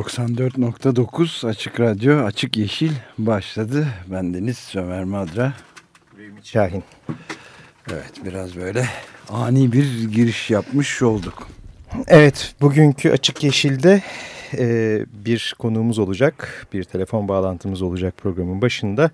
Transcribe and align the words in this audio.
94.9 0.00 1.48
Açık 1.48 1.80
Radyo 1.80 2.24
Açık 2.24 2.56
Yeşil 2.56 2.92
başladı. 3.18 3.86
Ben 4.06 4.34
Deniz 4.34 4.58
Sömer 4.58 5.04
Madra. 5.04 5.52
Ümit 6.18 6.46
Şahin. 6.46 6.84
Evet 7.90 8.12
biraz 8.24 8.56
böyle 8.56 8.86
ani 9.28 9.72
bir 9.72 10.08
giriş 10.08 10.50
yapmış 10.50 11.02
olduk. 11.02 11.48
Evet 12.06 12.54
bugünkü 12.60 13.10
Açık 13.10 13.44
Yeşil'de 13.44 14.02
e, 14.58 14.98
bir 15.24 15.54
konuğumuz 15.58 15.98
olacak. 15.98 16.66
Bir 16.72 16.84
telefon 16.84 17.28
bağlantımız 17.28 17.82
olacak 17.82 18.14
programın 18.16 18.62
başında. 18.62 19.10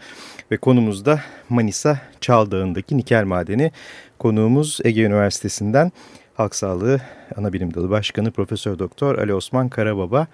Ve 0.50 0.56
konumuz 0.56 1.06
da 1.06 1.20
Manisa 1.48 2.00
Çaldağı'ndaki 2.20 2.96
nikel 2.96 3.24
madeni. 3.24 3.72
Konuğumuz 4.18 4.78
Ege 4.84 5.02
Üniversitesi'nden 5.02 5.92
Halk 6.34 6.54
Sağlığı 6.54 7.00
Anabilim 7.36 7.74
Dalı 7.74 7.90
Başkanı 7.90 8.30
Profesör 8.30 8.78
Doktor 8.78 9.18
Ali 9.18 9.34
Osman 9.34 9.68
Karababa. 9.68 10.26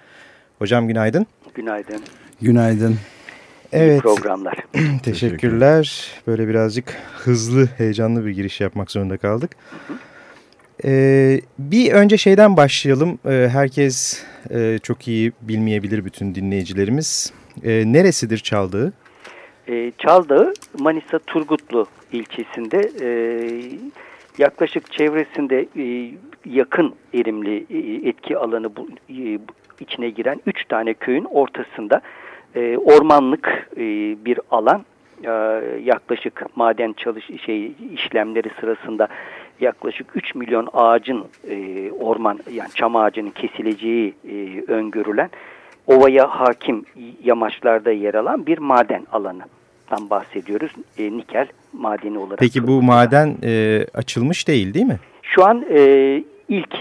Hocam 0.63 0.87
günaydın. 0.87 1.27
Günaydın. 1.53 2.01
Günaydın. 2.41 2.95
Evet. 3.71 4.01
programlar. 4.01 4.57
Teşekkürler. 5.03 6.11
Böyle 6.27 6.47
birazcık 6.47 6.97
hızlı, 7.13 7.65
heyecanlı 7.77 8.25
bir 8.25 8.31
giriş 8.31 8.61
yapmak 8.61 8.91
zorunda 8.91 9.17
kaldık. 9.17 9.51
Ee, 10.85 11.41
bir 11.59 11.91
önce 11.91 12.17
şeyden 12.17 12.57
başlayalım. 12.57 13.19
Ee, 13.25 13.49
herkes 13.51 14.23
e, 14.49 14.79
çok 14.83 15.07
iyi 15.07 15.31
bilmeyebilir 15.41 16.05
bütün 16.05 16.35
dinleyicilerimiz. 16.35 17.33
Ee, 17.63 17.83
neresidir 17.85 18.37
Çaldığı? 18.37 18.93
Ee, 19.67 19.91
Çaldığı 19.97 20.53
Manisa 20.79 21.19
Turgutlu 21.19 21.85
ilçesinde 22.11 22.91
e, 23.01 23.09
yaklaşık 24.37 24.91
çevresinde 24.91 25.67
e, 25.77 26.13
yakın 26.45 26.95
erimli 27.13 27.65
e, 27.69 28.09
etki 28.09 28.37
alanı 28.37 28.75
bu, 28.75 28.87
e, 29.09 29.39
içine 29.81 30.09
giren 30.09 30.41
üç 30.45 30.65
tane 30.65 30.93
köyün 30.93 31.25
ortasında 31.25 32.01
e, 32.55 32.77
ormanlık 32.77 33.69
e, 33.77 33.81
bir 34.25 34.39
alan 34.51 34.85
e, 35.23 35.29
yaklaşık 35.83 36.45
maden 36.55 36.93
çalış 36.93 37.25
şey 37.45 37.71
işlemleri 37.93 38.49
sırasında 38.59 39.07
yaklaşık 39.59 40.07
3 40.15 40.35
milyon 40.35 40.69
ağacın 40.73 41.25
e, 41.49 41.91
orman 41.91 42.39
yani 42.51 42.69
çam 42.75 42.95
ağacının 42.95 43.29
kesileceği 43.29 44.13
e, 44.29 44.63
öngörülen 44.71 45.29
ovaya 45.87 46.27
hakim 46.27 46.85
yamaçlarda 47.23 47.91
yer 47.91 48.13
alan 48.13 48.45
bir 48.45 48.57
maden 48.57 49.07
alanı 49.11 49.43
bahsediyoruz. 50.09 50.71
E, 50.97 51.17
nikel 51.17 51.47
madeni 51.73 52.17
olarak. 52.17 52.39
Peki 52.39 52.67
bu 52.67 52.81
maden 52.81 53.37
e, 53.43 53.85
açılmış 53.93 54.47
değil 54.47 54.73
değil 54.73 54.85
mi? 54.85 54.99
Şu 55.21 55.45
an 55.45 55.65
e, 55.69 55.79
ilk 56.49 56.75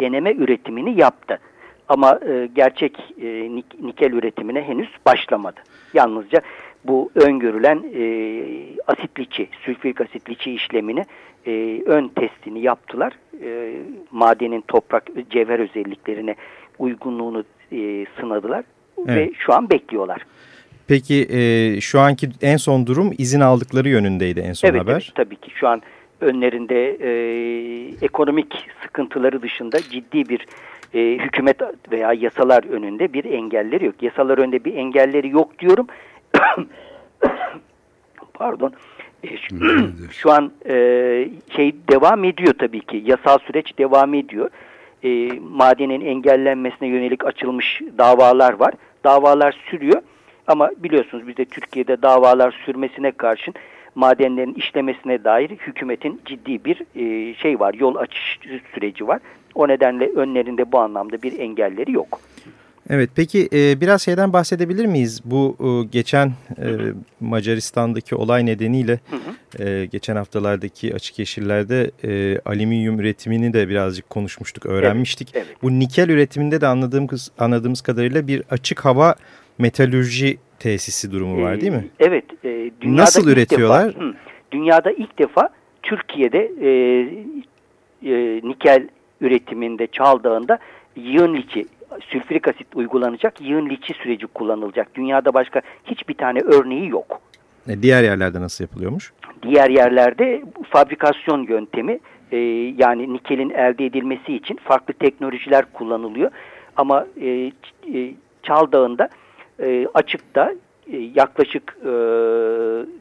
deneme 0.00 0.32
üretimini 0.32 1.00
yaptı. 1.00 1.38
Ama 1.88 2.20
e, 2.28 2.48
gerçek 2.54 2.98
e, 3.22 3.26
nikel 3.82 4.12
üretimine 4.12 4.62
henüz 4.62 4.88
başlamadı. 5.06 5.60
Yalnızca 5.94 6.40
bu 6.84 7.10
öngörülen 7.14 7.84
e, 7.94 8.02
asitliçi, 8.86 9.48
sülfürik 9.64 10.00
asitliçi 10.00 10.52
işlemini 10.52 11.04
e, 11.46 11.82
ön 11.86 12.08
testini 12.08 12.60
yaptılar. 12.60 13.12
E, 13.44 13.72
madenin 14.10 14.60
toprak 14.60 15.04
cevher 15.30 15.58
özelliklerine 15.58 16.34
uygunluğunu 16.78 17.44
e, 17.72 18.06
sınadılar 18.20 18.64
evet. 19.06 19.30
ve 19.30 19.32
şu 19.38 19.54
an 19.54 19.70
bekliyorlar. 19.70 20.26
Peki 20.88 21.26
e, 21.30 21.80
şu 21.80 22.00
anki 22.00 22.28
en 22.42 22.56
son 22.56 22.86
durum 22.86 23.12
izin 23.18 23.40
aldıkları 23.40 23.88
yönündeydi 23.88 24.40
en 24.40 24.52
son 24.52 24.68
evet, 24.68 24.80
haber. 24.80 24.92
Evet 24.92 25.12
tabii 25.14 25.36
ki 25.36 25.50
şu 25.54 25.68
an 25.68 25.82
önlerinde 26.20 26.96
e, 27.00 27.10
ekonomik 28.02 28.54
sıkıntıları 28.82 29.42
dışında 29.42 29.80
ciddi 29.80 30.28
bir 30.28 30.46
e, 30.94 31.00
hükümet 31.00 31.60
veya 31.90 32.12
yasalar 32.12 32.64
önünde 32.64 33.12
bir 33.12 33.24
engelleri 33.24 33.84
yok. 33.84 34.02
Yasalar 34.02 34.38
önünde 34.38 34.64
bir 34.64 34.74
engelleri 34.74 35.28
yok 35.28 35.58
diyorum. 35.58 35.86
Pardon. 38.34 38.72
E, 39.24 39.36
şu, 39.36 39.56
şu 40.10 40.30
an 40.30 40.52
e, 40.68 40.74
şey 41.56 41.74
devam 41.90 42.24
ediyor 42.24 42.54
tabii 42.58 42.80
ki. 42.80 43.02
Yasal 43.06 43.38
süreç 43.38 43.78
devam 43.78 44.14
ediyor. 44.14 44.50
E, 45.04 45.40
madenin 45.50 46.00
engellenmesine 46.00 46.88
yönelik 46.88 47.26
açılmış 47.26 47.80
davalar 47.98 48.52
var. 48.52 48.74
Davalar 49.04 49.64
sürüyor. 49.70 50.02
Ama 50.46 50.70
biliyorsunuz 50.76 51.28
bizde 51.28 51.44
Türkiye'de 51.44 52.02
davalar 52.02 52.62
sürmesine 52.66 53.10
karşın 53.10 53.54
madenlerin 53.94 54.54
işlemesine 54.54 55.24
dair 55.24 55.50
hükümetin 55.50 56.20
ciddi 56.24 56.64
bir 56.64 56.82
e, 56.96 57.34
şey 57.34 57.60
var, 57.60 57.74
yol 57.74 57.96
açış 57.96 58.38
süreci 58.74 59.08
var. 59.08 59.20
O 59.58 59.68
nedenle 59.68 60.08
önlerinde 60.16 60.72
bu 60.72 60.78
anlamda 60.78 61.22
bir 61.22 61.38
engelleri 61.38 61.92
yok. 61.92 62.20
Evet 62.90 63.10
peki 63.16 63.48
e, 63.52 63.80
biraz 63.80 64.02
şeyden 64.02 64.32
bahsedebilir 64.32 64.86
miyiz? 64.86 65.20
Bu 65.24 65.56
e, 65.60 65.88
geçen 65.92 66.26
e, 66.58 66.66
Macaristan'daki 67.20 68.14
olay 68.14 68.46
nedeniyle. 68.46 68.98
E, 69.58 69.86
geçen 69.92 70.16
haftalardaki 70.16 70.94
açık 70.94 71.18
yeşillerde 71.18 71.90
e, 72.04 72.38
alüminyum 72.44 73.00
üretimini 73.00 73.52
de 73.52 73.68
birazcık 73.68 74.10
konuşmuştuk, 74.10 74.66
öğrenmiştik. 74.66 75.30
Evet, 75.34 75.46
evet. 75.48 75.62
Bu 75.62 75.78
nikel 75.78 76.08
üretiminde 76.08 76.60
de 76.60 76.66
anladığımız, 76.66 77.30
anladığımız 77.38 77.80
kadarıyla 77.80 78.26
bir 78.26 78.42
açık 78.50 78.84
hava 78.84 79.14
metalürji 79.58 80.38
tesisi 80.58 81.12
durumu 81.12 81.42
var 81.42 81.60
değil 81.60 81.72
mi? 81.72 81.88
Evet. 82.00 82.24
E, 82.44 82.70
dünyada 82.80 83.02
Nasıl 83.02 83.28
üretiyorlar? 83.28 83.88
Defa, 83.88 84.04
hı, 84.04 84.14
dünyada 84.52 84.90
ilk 84.90 85.18
defa 85.18 85.48
Türkiye'de 85.82 86.52
e, 86.60 86.70
e, 88.02 88.40
nikel 88.44 88.88
üretiminde 89.20 89.86
Çaldağ'ında 89.86 90.58
yığın 90.96 91.34
liçi, 91.34 91.66
sülfürik 92.00 92.48
asit 92.48 92.66
uygulanacak 92.74 93.40
yığın 93.40 93.68
liçi 93.68 93.94
süreci 93.94 94.26
kullanılacak. 94.26 94.94
Dünyada 94.94 95.34
başka 95.34 95.60
hiçbir 95.84 96.14
tane 96.14 96.40
örneği 96.40 96.88
yok. 96.88 97.20
E, 97.68 97.82
diğer 97.82 98.02
yerlerde 98.02 98.40
nasıl 98.40 98.64
yapılıyormuş? 98.64 99.12
Diğer 99.42 99.70
yerlerde 99.70 100.42
fabrikasyon 100.70 101.42
yöntemi 101.42 101.98
e, 102.32 102.36
yani 102.78 103.12
nikelin 103.12 103.50
elde 103.50 103.86
edilmesi 103.86 104.34
için 104.34 104.58
farklı 104.64 104.94
teknolojiler 104.94 105.64
kullanılıyor. 105.72 106.30
Ama 106.76 107.06
e, 107.20 107.28
e, 107.94 108.14
Çaldağ'ında 108.42 109.08
e, 109.60 109.86
açıkta 109.94 110.52
e, 110.92 110.96
yaklaşık 110.96 111.76
e, 111.82 111.88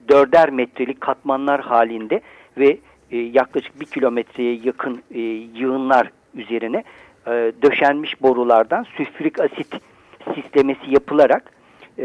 dörder 0.10 0.50
metrelik 0.50 1.02
katmanlar 1.02 1.62
halinde 1.62 2.22
ve 2.58 2.78
e, 3.12 3.18
yaklaşık 3.18 3.80
bir 3.80 3.86
kilometreye 3.86 4.60
yakın 4.64 5.02
e, 5.12 5.20
yığınlar 5.60 6.12
üzerine 6.36 6.84
e, 7.28 7.32
döşenmiş 7.62 8.22
borulardan 8.22 8.86
sülfürik 8.98 9.40
asit 9.40 9.68
sistemesi 10.36 10.92
yapılarak 10.92 11.52
e, 12.00 12.04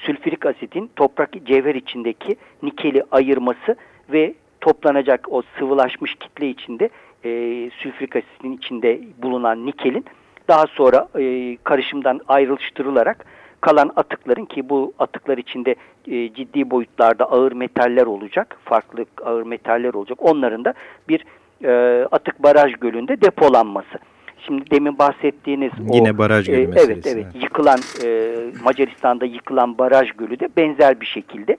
sülfürik 0.00 0.46
asitin 0.46 0.90
toprak 0.96 1.30
cevher 1.44 1.74
içindeki 1.74 2.36
nikeli 2.62 3.02
ayırması 3.10 3.76
ve 4.12 4.34
toplanacak 4.60 5.32
o 5.32 5.42
sıvılaşmış 5.58 6.14
kitle 6.14 6.48
içinde 6.48 6.88
e, 7.24 7.30
sülfürik 7.70 8.16
asitin 8.16 8.52
içinde 8.52 9.00
bulunan 9.22 9.66
nikelin 9.66 10.04
daha 10.48 10.66
sonra 10.66 11.08
e, 11.18 11.56
karışımdan 11.64 12.20
ayrıştırılarak 12.28 13.26
kalan 13.60 13.90
atıkların 13.96 14.44
ki 14.44 14.68
bu 14.68 14.92
atıklar 14.98 15.38
içinde 15.38 15.74
e, 16.06 16.34
ciddi 16.34 16.70
boyutlarda 16.70 17.24
ağır 17.24 17.52
metaller 17.52 18.06
olacak, 18.06 18.56
farklı 18.64 19.04
ağır 19.24 19.42
metaller 19.42 19.94
olacak. 19.94 20.18
Onların 20.20 20.64
da 20.64 20.74
bir 21.08 21.24
e, 21.64 22.04
atık 22.12 22.42
baraj 22.42 22.72
gölünde 22.80 23.20
depolanması. 23.20 23.98
Şimdi 24.46 24.70
demin 24.70 24.98
bahsettiğiniz 24.98 25.72
yine 25.92 26.12
o, 26.12 26.18
baraj 26.18 26.46
gölü 26.46 26.62
e, 26.62 26.66
meselesi. 26.66 26.92
Evet 26.92 27.06
evet 27.06 27.42
yıkılan 27.42 27.78
e, 28.04 28.34
Macaristan'da 28.62 29.24
yıkılan 29.24 29.78
baraj 29.78 30.12
gölü 30.12 30.40
de 30.40 30.48
benzer 30.56 31.00
bir 31.00 31.06
şekilde. 31.06 31.56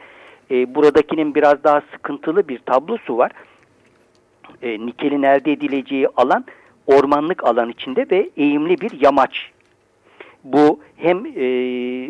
E, 0.52 0.76
buradakinin 0.76 1.36
biraz 1.36 1.64
daha 1.64 1.82
sıkıntılı 1.92 2.48
bir 2.48 2.60
tablosu 2.60 3.18
var. 3.18 3.32
E, 4.62 4.86
nikelin 4.86 5.24
elde 5.24 5.52
edileceği 5.52 6.08
alan 6.18 6.46
ormanlık 6.88 7.44
alan 7.44 7.70
içinde 7.70 8.06
ve 8.12 8.30
eğimli 8.38 8.82
bir 8.82 9.02
yamaç 9.02 9.52
bu 10.44 10.80
hem 10.96 11.26
e, 11.26 11.48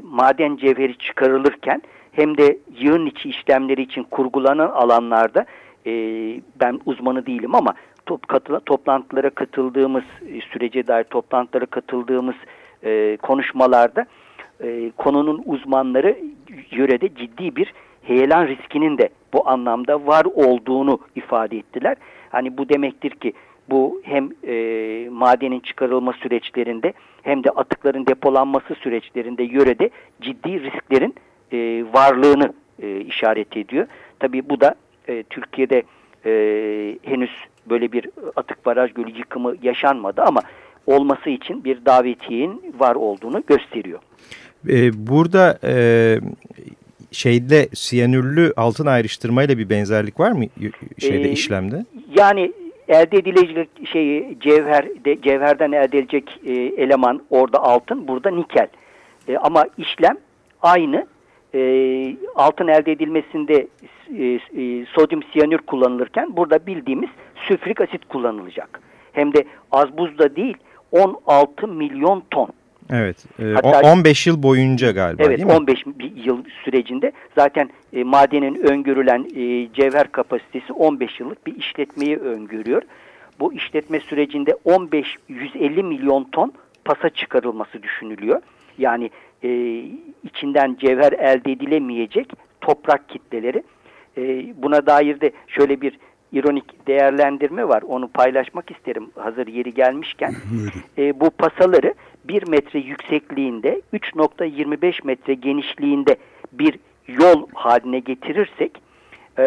maden 0.04 0.58
cevheri 0.58 0.98
çıkarılırken 0.98 1.82
hem 2.12 2.38
de 2.38 2.58
yığın 2.80 3.06
içi 3.06 3.30
işlemleri 3.30 3.82
için 3.82 4.04
kurgulanan 4.04 4.70
alanlarda 4.70 5.46
e, 5.86 5.92
ben 6.62 6.80
uzmanı 6.86 7.26
değilim 7.26 7.56
ama 7.56 7.74
top, 8.06 8.28
katıla, 8.28 8.60
toplantılara 8.60 9.30
katıldığımız 9.30 10.04
e, 10.28 10.42
sürece 10.42 10.88
dair 10.88 11.04
toplantılara 11.04 11.66
katıldığımız 11.66 12.36
e, 12.84 13.18
konuşmalarda 13.18 14.06
e, 14.64 14.92
konunun 14.98 15.42
uzmanları 15.46 16.18
yörede 16.72 17.16
ciddi 17.16 17.56
bir 17.56 17.74
heyelan 18.04 18.48
riskinin 18.48 18.98
de 18.98 19.10
bu 19.34 19.50
anlamda 19.50 20.08
var 20.08 20.26
olduğunu 20.26 21.00
ifade 21.16 21.58
ettiler. 21.58 21.96
Hani 22.30 22.58
bu 22.58 22.70
demektir 22.70 23.10
ki 23.10 23.34
bu 23.72 24.02
hem 24.04 24.30
e, 24.48 24.54
madenin 25.12 25.60
çıkarılma 25.60 26.14
süreçlerinde 26.14 26.94
hem 27.22 27.44
de 27.44 27.50
atıkların 27.50 28.06
depolanması 28.08 28.76
süreçlerinde 28.76 29.44
yörede 29.44 29.90
ciddi 30.22 30.64
risklerin 30.64 31.16
e, 31.52 31.86
varlığını 31.94 32.54
e, 32.82 33.00
işaret 33.00 33.58
ediyor. 33.58 33.88
Tabii 34.20 34.50
bu 34.50 34.62
da 34.62 34.76
e, 35.08 35.24
Türkiye'de 35.24 35.84
e, 36.26 36.32
henüz 37.04 37.32
böyle 37.70 37.92
bir 37.92 38.10
atık 38.36 38.66
baraj 38.66 38.94
gölü 38.94 39.18
yıkımı 39.18 39.56
yaşanmadı 39.62 40.22
ama 40.22 40.42
olması 40.88 41.30
için 41.30 41.64
bir 41.64 41.86
davetiyenin 41.86 42.76
var 42.80 42.96
olduğunu 42.96 43.44
gösteriyor. 43.48 44.00
E, 44.70 45.08
burada 45.08 45.60
e, 45.64 45.74
şeyde 47.12 47.70
siyanürlü 47.74 48.54
altın 48.58 48.86
ayrıştırmayla 48.86 49.58
bir 49.58 49.70
benzerlik 49.70 50.20
var 50.20 50.32
mı 50.32 50.46
şeyde 50.98 51.30
ee, 51.30 51.32
işlemde? 51.32 51.86
Yani 52.16 52.52
elde 52.90 53.18
edilecek 53.18 53.70
şeyi 53.92 54.38
cevher 54.40 55.06
de, 55.06 55.22
cevherden 55.22 55.72
elde 55.72 55.98
edilecek 55.98 56.40
e, 56.46 56.54
eleman 56.54 57.22
orada 57.30 57.64
altın, 57.64 58.08
burada 58.08 58.32
nikel. 58.32 58.68
E, 59.28 59.38
ama 59.38 59.66
işlem 59.78 60.18
aynı. 60.62 61.08
E, 61.54 62.16
altın 62.36 62.68
elde 62.68 62.92
edilmesinde 62.92 63.68
e, 64.18 64.26
e, 64.64 64.86
sodyum 64.86 65.24
siyanür 65.34 65.58
kullanılırken 65.58 66.38
burada 66.38 66.66
bildiğimiz 66.66 67.10
sülfürik 67.36 67.82
asit 67.82 68.06
kullanılacak. 68.06 68.82
Hem 69.14 69.34
de 69.34 69.44
az 69.72 69.98
buzda 69.98 70.36
değil 70.36 70.58
16 70.92 71.68
milyon 71.68 72.24
ton. 72.32 72.50
Evet. 72.94 73.26
E, 73.40 73.44
Hatta, 73.44 73.94
15 73.94 74.28
yıl 74.28 74.44
boyunca 74.44 74.92
galiba 74.92 75.24
evet, 75.24 75.38
değil 75.38 75.48
mi? 75.48 75.54
15 75.54 75.84
yıl 76.16 76.44
sürecinde 76.64 77.12
zaten 77.36 77.70
e, 77.94 78.04
madenin 78.04 78.56
öngörülen 78.56 79.28
e, 79.36 79.74
cevher 79.74 80.12
kapasitesi 80.12 80.74
15 80.74 81.20
yıllık 81.20 81.48
bir 81.48 81.56
işletmeyi 81.56 82.18
öngörüyor. 82.18 82.82
Bu 83.40 83.54
işletme 83.54 84.00
sürecinde 84.00 84.52
15-150 84.66 85.84
milyon 85.84 86.24
ton 86.24 86.54
pasa 86.86 87.10
çıkarılması 87.10 87.84
düşünülüyor. 87.84 88.42
Yani 88.78 89.10
e, 89.44 89.82
içinden 90.24 90.78
cevher 90.80 91.12
elde 91.12 91.52
edilemeyecek 91.52 92.32
toprak 92.62 93.10
kitleleri. 93.10 93.64
E, 94.18 94.54
buna 94.64 94.86
dair 94.86 95.22
de 95.22 95.32
şöyle 95.48 95.82
bir 95.82 95.94
ironik 96.32 96.88
değerlendirme 96.88 97.68
var. 97.68 97.82
Onu 97.82 98.08
paylaşmak 98.08 98.72
isterim 98.72 99.10
hazır 99.16 99.48
yeri 99.48 99.74
gelmişken. 99.74 100.36
e, 100.98 101.20
bu 101.20 101.30
pasaları 101.30 101.94
1 102.24 102.48
metre 102.48 102.80
yüksekliğinde 102.80 103.82
3.25 103.94 105.06
metre 105.06 105.34
genişliğinde 105.34 106.16
bir 106.52 106.80
yol 107.08 107.48
haline 107.54 108.00
getirirsek 108.00 108.82
e, 109.40 109.44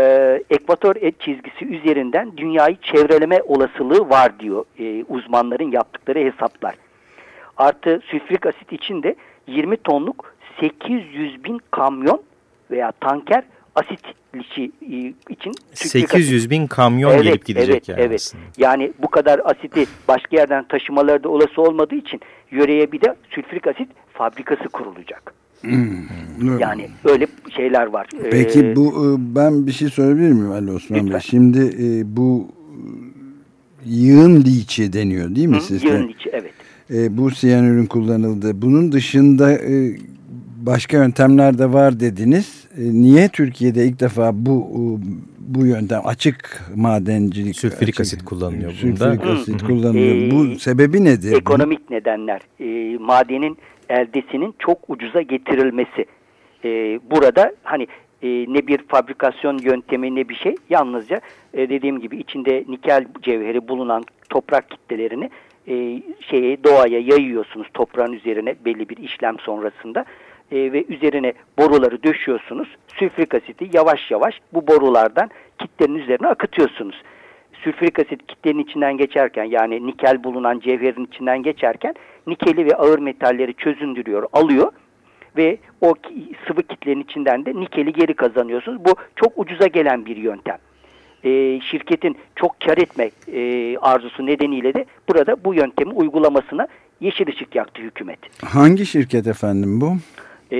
ekvator 0.51 0.97
et 0.97 1.21
çizgisi 1.21 1.65
üzerinden 1.65 2.37
dünyayı 2.37 2.77
çevreleme 2.83 3.43
olasılığı 3.43 4.11
var 4.11 4.39
diyor 4.41 4.65
e, 4.79 5.05
uzmanların 5.09 5.71
yaptıkları 5.71 6.19
hesaplar. 6.19 6.75
Artı 7.57 8.01
sülfürik 8.05 8.47
asit 8.47 8.73
için 8.73 9.03
de 9.03 9.15
20 9.47 9.77
tonluk 9.77 10.35
800 10.61 11.45
bin 11.45 11.61
kamyon 11.71 12.23
veya 12.71 12.93
tanker 12.93 13.45
asit 13.75 14.01
e, 14.35 15.13
için 15.31 15.53
800 15.75 16.51
bin 16.51 16.67
kamyon 16.67 17.11
evet, 17.11 17.23
gelip 17.23 17.47
gidecek 17.47 17.75
evet, 17.75 17.89
yani 17.89 18.01
evet. 18.01 18.21
aslında. 18.21 18.45
Yani 18.59 18.93
bu 19.03 19.09
kadar 19.09 19.41
asiti 19.45 19.87
başka 20.09 20.37
yerden 20.37 20.65
taşımaları 20.65 21.25
da 21.25 21.29
olası 21.29 21.63
olmadığı 21.63 21.95
için 21.95 22.21
yöreye 22.51 22.93
bir 22.93 23.01
de 23.01 23.15
sülfürik 23.31 23.67
asit 23.67 23.89
fabrikası 24.13 24.69
kurulacak. 24.69 25.35
Hmm. 25.61 26.59
Yani 26.59 26.91
öyle 27.05 27.27
şeyler 27.57 27.87
var. 27.87 28.07
Peki 28.31 28.61
ee, 28.61 28.77
bu 28.77 28.89
e, 28.89 29.35
ben 29.35 29.67
bir 29.67 29.73
şey 29.73 29.89
söyleyebilir 29.89 30.33
miyim 30.33 30.51
Ali 30.51 30.73
Osman 30.73 30.99
lütfen. 30.99 31.13
Bey? 31.13 31.21
Şimdi 31.21 31.59
e, 31.59 32.17
bu 32.17 32.49
yığın 33.87 34.41
liçi 34.41 34.93
deniyor 34.93 35.35
değil 35.35 35.47
mi 35.47 35.57
Hı, 35.57 35.61
sizde? 35.61 35.89
Yığın 35.89 36.09
liçi 36.09 36.31
evet. 36.33 36.53
E, 36.91 37.17
bu 37.17 37.31
siyanürün 37.31 37.87
kullanıldığı. 37.87 38.63
Bunun 38.63 38.93
dışında 38.93 39.53
e, 39.53 39.97
başka 40.67 40.97
yöntemler 40.97 41.59
de 41.59 41.73
var 41.73 42.01
dediniz. 42.01 42.69
E, 42.79 42.81
niye 42.81 43.29
Türkiye'de 43.29 43.85
ilk 43.85 44.01
defa 44.01 44.31
bu 44.35 44.69
bu 45.39 45.67
yöntem 45.67 46.01
açık 46.05 46.61
madencilik 46.77 47.57
sülfürik 47.57 47.83
açık, 47.83 48.01
asit 48.01 48.25
kullanılıyor 48.25 48.73
sülfürik 48.73 49.01
bunda. 49.01 49.37
Sülfürik 49.37 49.39
asit 49.39 49.63
kullanılıyor. 49.63 50.17
Ee, 50.17 50.31
bu 50.31 50.59
sebebi 50.59 51.05
nedir? 51.05 51.37
Ekonomik 51.37 51.91
nedenler. 51.91 52.41
E, 52.61 52.99
madenin 52.99 53.59
eldesinin 53.89 54.55
çok 54.59 54.79
ucuza 54.89 55.23
getirilmesi. 55.23 56.07
E, 56.65 57.01
burada 57.11 57.53
hani 57.63 57.87
e, 58.23 58.29
ne 58.29 58.67
bir 58.67 58.79
fabrikasyon 58.89 59.59
yöntemi 59.59 60.15
ne 60.15 60.29
bir 60.29 60.35
şey 60.35 60.55
yalnızca 60.71 61.21
e, 61.55 61.69
dediğim 61.69 62.01
gibi 62.01 62.17
içinde 62.17 62.65
nikel 62.69 63.05
cevheri 63.23 63.69
bulunan 63.69 64.05
toprak 64.31 64.71
kitlelerini 64.71 65.31
e, 65.69 66.03
şeye 66.21 66.65
doğaya 66.65 66.99
yayıyorsunuz 66.99 67.67
toprağın 67.75 68.13
üzerine 68.13 68.55
belli 68.65 68.89
bir 68.89 68.97
işlem 68.97 69.39
sonrasında 69.39 70.05
e, 70.53 70.73
ve 70.73 70.85
üzerine 70.89 71.33
boruları 71.59 72.03
döşüyorsunuz. 72.03 72.69
Sülfürik 72.99 73.35
asiti 73.35 73.71
yavaş 73.73 74.11
yavaş 74.11 74.41
bu 74.53 74.67
borulardan 74.67 75.31
kitlenin 75.59 75.95
üzerine 75.95 76.27
akıtıyorsunuz. 76.27 77.03
Sülfürik 77.65 77.99
asit 77.99 78.27
kitlenin 78.27 78.59
içinden 78.59 78.97
geçerken 78.97 79.45
yani 79.45 79.87
nikel 79.87 80.25
bulunan 80.25 80.61
cevherin 80.61 81.05
içinden 81.05 81.43
geçerken 81.43 81.95
nikeli 82.27 82.67
ve 82.67 82.77
ağır 82.77 82.99
metalleri 82.99 83.55
çözündürüyor, 83.55 84.27
alıyor 84.33 84.73
ve 85.37 85.59
o 85.81 85.95
sıvı 86.47 86.63
kitlenin 86.63 87.03
içinden 87.03 87.47
de 87.47 87.55
nikeli 87.55 87.93
geri 87.93 88.15
kazanıyorsunuz. 88.15 88.85
Bu 88.85 88.95
çok 89.17 89.33
ucuza 89.37 89.67
gelen 89.67 90.07
bir 90.07 90.17
yöntem. 90.17 90.59
E, 91.25 91.61
şirketin 91.61 92.17
çok 92.37 92.61
kar 92.61 92.79
etme 92.79 93.11
e, 93.33 93.77
arzusu 93.77 94.27
nedeniyle 94.27 94.75
de 94.75 94.85
burada 95.09 95.45
bu 95.45 95.55
yöntemi 95.55 95.93
uygulamasına 95.93 96.69
yeşil 97.01 97.29
ışık 97.29 97.55
yaktı 97.55 97.83
hükümet. 97.83 98.19
Hangi 98.45 98.87
şirket 98.87 99.27
efendim 99.27 99.81
bu? 99.81 99.97
E, 100.53 100.59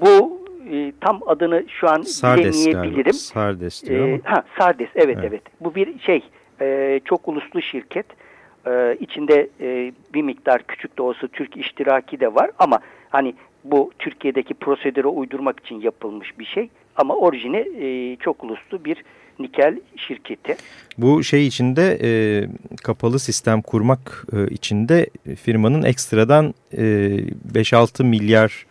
bu 0.00 0.40
e, 0.72 0.92
tam 1.00 1.20
adını 1.26 1.64
şu 1.68 1.88
an 1.88 2.02
Sardes 2.02 2.66
bilemeyebilirim. 2.66 3.12
Sardes 3.12 3.84
diyor 3.84 4.08
e, 4.08 4.20
ha, 4.24 4.44
Sardes 4.58 4.88
evet, 4.94 5.16
evet 5.20 5.28
evet. 5.28 5.42
Bu 5.60 5.74
bir 5.74 5.98
şey 5.98 6.22
e, 6.60 7.00
çok 7.04 7.28
uluslu 7.28 7.62
şirket. 7.62 8.06
E, 8.66 8.96
içinde 9.00 9.48
e, 9.60 9.92
bir 10.14 10.22
miktar 10.22 10.62
küçük 10.62 10.98
de 10.98 11.02
olsa 11.02 11.26
Türk 11.28 11.56
iştiraki 11.56 12.20
de 12.20 12.34
var 12.34 12.50
ama 12.58 12.80
hani 13.10 13.34
bu 13.64 13.90
Türkiye'deki 13.98 14.54
prosedüre 14.54 15.06
uydurmak 15.08 15.60
için 15.60 15.80
yapılmış 15.80 16.38
bir 16.38 16.44
şey. 16.44 16.68
Ama 16.96 17.16
orijini 17.16 17.56
e, 17.56 18.16
çok 18.16 18.44
uluslu 18.44 18.84
bir 18.84 19.04
nikel 19.38 19.80
şirketi. 19.96 20.56
Bu 20.98 21.24
şey 21.24 21.46
içinde 21.46 21.98
e, 22.02 22.10
kapalı 22.82 23.18
sistem 23.18 23.62
kurmak 23.62 24.26
e, 24.32 24.54
içinde 24.54 25.06
firmanın 25.42 25.82
ekstradan 25.82 26.54
e, 26.72 26.82
5-6 26.82 28.04
milyar 28.04 28.66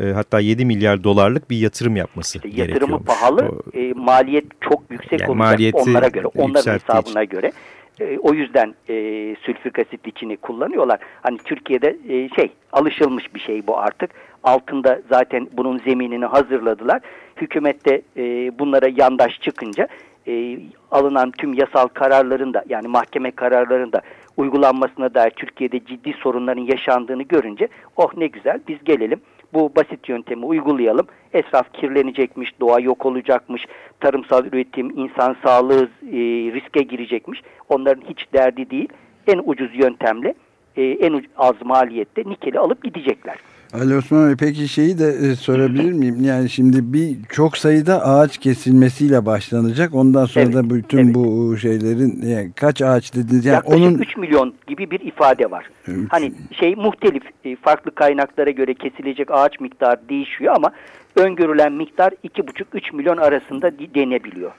e, 0.00 0.04
hatta 0.12 0.40
7 0.40 0.64
milyar 0.64 1.04
dolarlık 1.04 1.50
bir 1.50 1.56
yatırım 1.56 1.96
yapması 1.96 2.38
işte 2.38 2.62
Yatırımı 2.62 3.04
pahalı, 3.04 3.48
o, 3.48 3.78
e, 3.78 3.92
maliyet 3.92 4.44
çok 4.60 4.82
yüksek 4.90 5.20
yani 5.20 5.30
olacak 5.30 5.74
onlara 5.74 6.08
göre, 6.08 6.26
onların 6.26 6.72
hesabına 6.72 7.22
için. 7.22 7.36
göre. 7.36 7.52
E, 8.00 8.18
o 8.18 8.34
yüzden 8.34 8.74
e, 8.88 8.94
sülfürik 9.42 9.78
asit 9.78 10.06
içini 10.06 10.36
kullanıyorlar. 10.36 10.98
Hani 11.22 11.38
Türkiye'de 11.38 11.96
e, 12.08 12.28
şey 12.28 12.52
alışılmış 12.72 13.34
bir 13.34 13.40
şey 13.40 13.66
bu 13.66 13.78
artık. 13.78 14.10
Altında 14.44 15.00
zaten 15.08 15.48
bunun 15.52 15.78
zeminini 15.78 16.24
hazırladılar. 16.24 17.02
Hükümette 17.36 18.02
e, 18.16 18.22
bunlara 18.58 18.88
yandaş 18.96 19.40
çıkınca 19.40 19.88
e, 20.28 20.58
alınan 20.90 21.30
tüm 21.30 21.54
yasal 21.54 21.86
kararların 21.86 22.54
da 22.54 22.64
yani 22.68 22.88
mahkeme 22.88 23.30
kararlarının 23.30 23.92
da 23.92 24.00
uygulanmasına 24.36 25.14
dair 25.14 25.30
Türkiye'de 25.30 25.84
ciddi 25.84 26.12
sorunların 26.12 26.62
yaşandığını 26.62 27.22
görünce 27.22 27.68
oh 27.96 28.16
ne 28.16 28.26
güzel 28.26 28.60
biz 28.68 28.84
gelelim 28.84 29.20
bu 29.56 29.70
basit 29.76 30.08
yöntemi 30.08 30.44
uygulayalım. 30.44 31.06
Esraf 31.32 31.72
kirlenecekmiş, 31.72 32.60
doğa 32.60 32.80
yok 32.80 33.06
olacakmış, 33.06 33.66
tarımsal 34.00 34.46
üretim, 34.46 34.90
insan 34.90 35.36
sağlığı 35.44 35.88
e, 36.02 36.16
riske 36.52 36.82
girecekmiş. 36.82 37.42
Onların 37.68 38.02
hiç 38.08 38.32
derdi 38.32 38.70
değil. 38.70 38.88
En 39.26 39.40
ucuz 39.44 39.74
yöntemle, 39.74 40.34
e, 40.76 40.82
en 40.82 41.24
az 41.36 41.54
maliyette 41.64 42.22
nikeli 42.26 42.58
alıp 42.58 42.84
gidecekler. 42.84 43.36
Ali 43.72 43.96
Osman 43.96 44.28
Bey 44.28 44.36
peki 44.38 44.68
şeyi 44.68 44.98
de 44.98 45.08
e, 45.08 45.34
sorabilir 45.34 45.92
miyim? 45.92 46.24
Yani 46.24 46.50
şimdi 46.50 46.92
bir 46.92 47.16
çok 47.28 47.56
sayıda 47.58 48.04
ağaç 48.06 48.38
kesilmesiyle 48.38 49.26
başlanacak. 49.26 49.94
Ondan 49.94 50.24
sonra 50.24 50.44
Evet, 50.44 50.54
da 50.54 50.70
bütün 50.70 50.98
evet. 50.98 51.14
bu 51.14 51.56
şeylerin 51.56 52.22
yani 52.26 52.52
kaç 52.56 52.82
ağaç 52.82 53.14
dediniz? 53.14 53.44
Yani 53.44 53.54
Yaklaşık 53.54 53.86
onun 53.86 53.98
3 53.98 54.16
milyon 54.16 54.54
gibi 54.66 54.90
bir 54.90 55.00
ifade 55.00 55.50
var. 55.50 55.66
Üç- 55.88 56.10
Hani 56.12 56.32
şey 56.52 56.74
muhtelif 56.74 57.22
e, 57.44 57.56
farklı 57.56 57.94
kaynaklara 57.94 58.50
göre 58.50 58.74
kesilecek 58.74 59.30
ağaç 59.30 59.60
miktarı 59.60 60.00
değişiyor 60.08 60.54
ama 60.56 60.72
öngörülen 61.16 61.72
miktar 61.72 62.12
2,5-3 62.24 62.96
milyon 62.96 63.16
arasında 63.16 63.70
denebiliyor. 63.94 64.50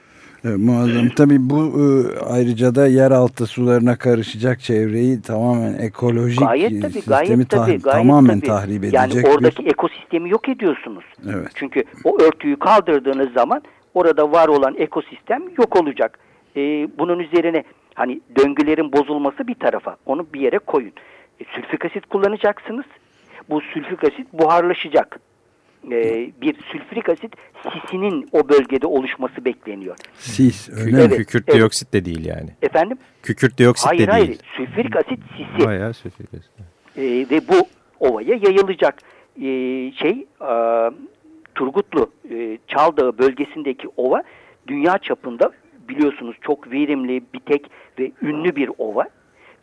Muazzam. 0.44 1.08
Tabii 1.08 1.50
bu 1.50 1.60
e, 1.60 2.18
ayrıca 2.24 2.74
da 2.74 2.86
yeraltı 2.86 3.46
sularına 3.46 3.96
karışacak 3.96 4.60
çevreyi 4.60 5.22
tamamen 5.22 5.74
ekolojik 5.78 6.40
Gayet 6.40 6.72
e, 6.72 6.80
tabii, 6.80 6.92
sistemi 6.92 7.16
gayet 7.16 7.50
tabii, 7.50 7.78
gayet 7.78 7.84
tamamen 7.84 8.40
tabii. 8.40 8.46
tahrip 8.46 8.84
edecek 8.84 8.94
Yani 8.94 9.14
bir... 9.14 9.24
oradaki 9.24 9.62
ekosistemi 9.62 10.30
yok 10.30 10.48
ediyorsunuz. 10.48 11.04
Evet. 11.30 11.48
Çünkü 11.54 11.84
o 12.04 12.22
örtüyü 12.22 12.56
kaldırdığınız 12.56 13.32
zaman 13.32 13.62
orada 13.94 14.32
var 14.32 14.48
olan 14.48 14.74
ekosistem 14.78 15.42
yok 15.58 15.82
olacak. 15.82 16.18
Ee, 16.56 16.88
bunun 16.98 17.18
üzerine 17.18 17.64
hani 17.94 18.20
döngülerin 18.36 18.92
bozulması 18.92 19.46
bir 19.46 19.54
tarafa 19.54 19.96
onu 20.06 20.26
bir 20.34 20.40
yere 20.40 20.58
koyun. 20.58 20.92
E, 21.40 21.44
sülfik 21.44 21.84
asit 21.84 22.06
kullanacaksınız. 22.06 22.86
Bu 23.50 23.60
sülfik 23.60 24.04
asit 24.04 24.32
buharlaşacak. 24.32 25.20
Ee, 25.92 26.30
bir 26.42 26.56
sülfürik 26.72 27.08
asit 27.08 27.32
sisinin 27.72 28.28
o 28.32 28.48
bölgede 28.48 28.86
oluşması 28.86 29.44
bekleniyor. 29.44 29.96
Sis 30.14 30.70
öyle 30.70 30.90
Kü- 30.90 30.94
mi? 30.96 31.00
Evet, 31.02 31.16
Kükürt 31.16 31.44
evet. 31.48 31.58
dioksit 31.60 31.92
de 31.92 32.04
değil 32.04 32.24
yani. 32.24 32.50
Efendim? 32.62 32.98
Kükürt 33.22 33.58
dioksit 33.58 33.86
Hayır 33.88 34.06
de 34.06 34.10
hayır. 34.10 34.26
değil. 34.28 34.42
Sülfürik 34.56 34.96
asit 34.96 35.18
sisi. 35.36 35.66
Bayağı 35.66 35.94
sülfürik 35.94 36.34
asit. 36.34 36.50
Ee, 36.96 37.02
ve 37.30 37.40
bu 37.48 37.66
ovaya 38.00 38.34
yayılacak 38.34 38.94
Ee, 39.36 39.92
şey 39.92 40.26
e, 40.40 40.50
Turgutlu 41.54 42.10
e, 42.30 42.58
Çaldağ 42.68 43.18
bölgesindeki 43.18 43.88
ova 43.96 44.22
dünya 44.68 44.98
çapında 44.98 45.50
biliyorsunuz 45.88 46.36
çok 46.42 46.70
verimli, 46.72 47.22
bir 47.34 47.40
tek 47.40 47.70
ve 47.98 48.12
ünlü 48.22 48.56
bir 48.56 48.70
ova 48.78 49.04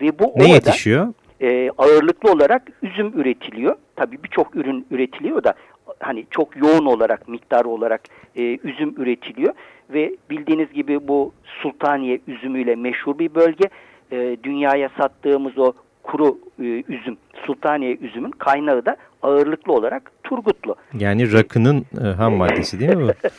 ve 0.02 0.20
bu 0.20 0.24
Ne 0.24 0.30
ovada 0.30 0.48
yetişiyor? 0.48 1.14
e, 1.42 1.70
ağırlıklı 1.78 2.32
olarak 2.32 2.62
üzüm 2.82 3.20
üretiliyor. 3.20 3.76
Tabii 3.96 4.24
birçok 4.24 4.56
ürün 4.56 4.86
üretiliyor 4.92 5.44
da 5.44 5.54
hani 6.00 6.26
çok 6.32 6.58
yoğun 6.58 6.86
olarak 6.86 7.28
miktar 7.28 7.66
olarak 7.66 8.02
e, 8.36 8.58
üzüm 8.64 8.94
üretiliyor 8.98 9.54
ve 9.90 10.16
bildiğiniz 10.30 10.74
gibi 10.74 11.08
bu 11.08 11.34
Sultaniye 11.44 12.20
üzümüyle 12.28 12.76
meşhur 12.76 13.20
bir 13.20 13.36
bölge. 13.36 13.70
E, 14.12 14.38
dünyaya 14.44 14.90
sattığımız 14.98 15.58
o 15.58 15.74
kuru 16.04 16.38
e, 16.60 16.84
üzüm, 16.88 17.18
Sultaniye 17.46 17.98
üzümün 17.98 18.32
kaynağı 18.32 18.86
da 18.86 18.96
ağırlıklı 19.22 19.74
olarak 19.74 20.12
Turgutlu. 20.24 20.76
Yani 20.94 21.34
rakının 21.34 21.86
e, 22.04 22.08
ham 22.08 22.34
maddesi 22.34 22.80
değil 22.80 22.96
mi 22.96 23.04
bu? 23.04 23.12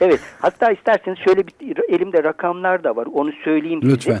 Evet, 0.00 0.20
hatta 0.40 0.72
isterseniz 0.72 1.18
şöyle 1.18 1.46
bir 1.46 1.94
elimde 1.94 2.24
rakamlar 2.24 2.84
da 2.84 2.96
var. 2.96 3.06
Onu 3.12 3.32
söyleyeyim 3.32 3.80
size. 3.82 3.94
Lütfen. 3.94 4.20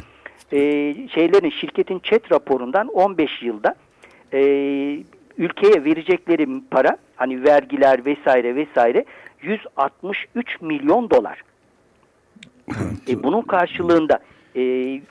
Ee, 0.52 0.94
şeylerin 1.14 1.50
şirketin 1.50 1.98
chat 1.98 2.32
raporundan 2.32 2.88
15 2.88 3.42
yılda 3.42 3.74
e, 4.32 4.40
ülkeye 5.38 5.84
verecekleri 5.84 6.48
para 6.70 6.96
hani 7.20 7.44
vergiler 7.44 8.04
vesaire 8.06 8.56
vesaire 8.56 9.04
163 9.42 10.60
milyon 10.60 11.10
dolar. 11.10 11.42
E, 13.08 13.22
bunun 13.22 13.42
karşılığında 13.42 14.18
e, 14.56 14.62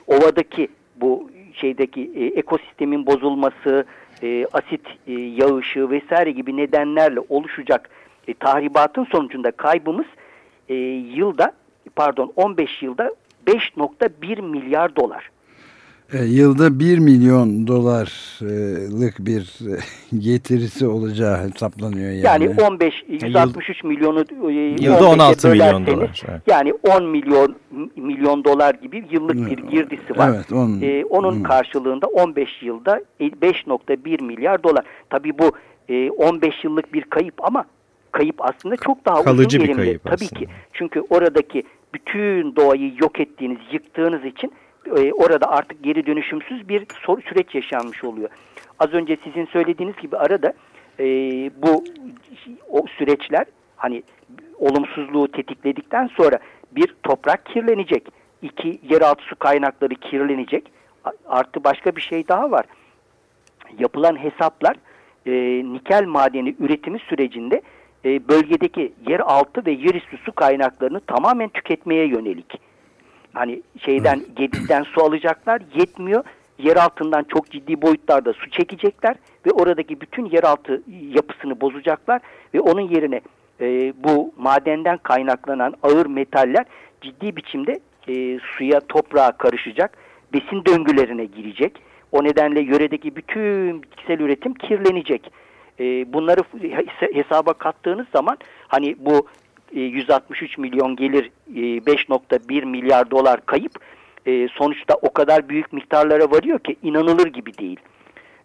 ovadaki 0.06 0.68
bu 0.96 1.30
şeydeki 1.52 2.10
e, 2.14 2.24
ekosistemin 2.24 3.06
bozulması, 3.06 3.84
e, 4.22 4.46
asit 4.52 4.80
e, 5.06 5.12
yağışı 5.12 5.90
vesaire 5.90 6.30
gibi 6.30 6.56
nedenlerle 6.56 7.20
oluşacak 7.28 7.90
e, 8.28 8.34
tahribatın 8.34 9.04
sonucunda 9.04 9.50
kaybımız 9.50 10.06
e, 10.68 10.74
yılda 11.14 11.52
pardon 11.96 12.32
15 12.36 12.82
yılda 12.82 13.14
5.1 13.46 14.42
milyar 14.42 14.96
dolar. 14.96 15.30
E, 16.12 16.24
yılda 16.24 16.80
1 16.80 16.98
milyon 16.98 17.66
dolarlık 17.66 19.18
bir 19.18 19.40
e, 19.40 19.78
getirisi 20.18 20.86
olacağı 20.86 21.48
hesaplanıyor 21.48 22.10
yani. 22.10 22.44
Yani 22.46 22.60
15 22.62 22.94
163 23.08 23.84
milyonu 23.84 24.20
e, 24.20 24.52
Yılda 24.52 24.98
15'e 24.98 25.04
16 25.04 25.48
milyon 25.48 25.86
dolar, 25.86 26.22
evet. 26.28 26.42
Yani 26.46 26.72
10 26.72 27.04
milyon 27.04 27.56
milyon 27.96 28.44
dolar 28.44 28.74
gibi 28.74 29.04
yıllık 29.10 29.50
bir 29.50 29.58
girdisi 29.58 30.16
var. 30.18 30.30
Evet, 30.34 30.52
on- 30.52 30.80
Ee, 30.82 31.04
onun 31.04 31.34
hmm. 31.34 31.42
karşılığında 31.42 32.06
15 32.06 32.62
yılda 32.62 33.00
e, 33.20 33.24
5.1 33.24 34.22
milyar 34.24 34.62
dolar. 34.62 34.84
Tabii 35.10 35.38
bu 35.38 35.52
e, 35.88 36.10
15 36.10 36.64
yıllık 36.64 36.94
bir 36.94 37.02
kayıp 37.02 37.44
ama 37.44 37.64
kayıp 38.12 38.36
aslında 38.38 38.76
çok 38.76 39.04
daha 39.04 39.24
Kalıcı 39.24 39.46
uzun 39.46 39.60
bir 39.60 39.64
verimli. 39.68 39.76
kayıp 39.84 40.04
Tabii 40.04 40.14
aslında. 40.14 40.40
ki. 40.40 40.46
Çünkü 40.72 41.02
oradaki 41.10 41.62
bütün 41.94 42.56
doğayı 42.56 42.92
yok 43.02 43.20
ettiğiniz, 43.20 43.58
yıktığınız 43.72 44.24
için 44.24 44.52
e, 44.86 45.12
orada 45.12 45.50
artık 45.50 45.82
geri 45.82 46.06
dönüşümsüz 46.06 46.68
bir 46.68 46.86
süreç 47.28 47.54
yaşanmış 47.54 48.04
oluyor. 48.04 48.28
Az 48.78 48.92
önce 48.92 49.16
sizin 49.24 49.46
söylediğiniz 49.46 49.96
gibi 49.96 50.16
arada 50.16 50.52
e, 51.00 51.04
bu 51.62 51.84
o 52.68 52.86
süreçler 52.98 53.46
hani 53.76 54.02
olumsuzluğu 54.58 55.28
tetikledikten 55.28 56.06
sonra 56.06 56.38
bir 56.72 56.94
toprak 57.02 57.46
kirlenecek, 57.46 58.08
iki 58.42 58.80
yeraltı 58.90 59.22
su 59.22 59.36
kaynakları 59.36 59.94
kirlenecek. 59.94 60.72
Artı 61.26 61.64
başka 61.64 61.96
bir 61.96 62.00
şey 62.00 62.28
daha 62.28 62.50
var. 62.50 62.64
Yapılan 63.78 64.16
hesaplar 64.16 64.76
e, 65.26 65.32
nikel 65.72 66.04
madeni 66.04 66.54
üretimi 66.60 66.98
sürecinde 66.98 67.62
e, 68.04 68.28
bölgedeki 68.28 68.92
yeraltı 69.08 69.66
ve 69.66 69.70
yerüstü 69.70 70.16
su 70.16 70.32
kaynaklarını 70.32 71.00
tamamen 71.00 71.48
tüketmeye 71.48 72.06
yönelik. 72.06 72.60
Hani 73.34 73.62
şeyden 73.84 74.22
Gedik'ten 74.36 74.82
su 74.82 75.02
alacaklar 75.02 75.62
yetmiyor. 75.74 76.24
Yer 76.58 76.76
altından 76.76 77.24
çok 77.24 77.50
ciddi 77.50 77.82
boyutlarda 77.82 78.32
su 78.32 78.50
çekecekler 78.50 79.16
ve 79.46 79.50
oradaki 79.50 80.00
bütün 80.00 80.24
yeraltı 80.24 80.82
yapısını 81.08 81.60
bozacaklar 81.60 82.20
ve 82.54 82.60
onun 82.60 82.80
yerine 82.80 83.20
e, 83.60 83.92
bu 84.04 84.32
madenden 84.38 84.96
kaynaklanan 84.96 85.74
ağır 85.82 86.06
metaller 86.06 86.64
ciddi 87.00 87.36
biçimde 87.36 87.80
e, 88.08 88.38
suya 88.38 88.80
toprağa 88.80 89.32
karışacak, 89.32 89.98
besin 90.32 90.64
döngülerine 90.64 91.24
girecek. 91.24 91.82
O 92.12 92.24
nedenle 92.24 92.60
yöredeki 92.60 93.16
bütün 93.16 93.82
bitkisel 93.82 94.20
üretim 94.20 94.54
kirlenecek. 94.54 95.32
E, 95.80 96.12
bunları 96.12 96.40
hes- 96.40 97.14
hesaba 97.14 97.52
kattığınız 97.52 98.06
zaman 98.12 98.38
hani 98.68 98.96
bu 98.98 99.26
163 99.72 100.58
milyon 100.58 100.96
gelir 100.96 101.30
e, 101.56 101.60
5.1 101.60 102.64
milyar 102.64 103.10
dolar 103.10 103.46
kayıp 103.46 103.72
e, 104.26 104.48
sonuçta 104.48 104.94
o 105.02 105.12
kadar 105.12 105.48
büyük 105.48 105.72
miktarlara 105.72 106.30
varıyor 106.30 106.58
ki 106.58 106.76
inanılır 106.82 107.26
gibi 107.26 107.58
değil. 107.58 107.80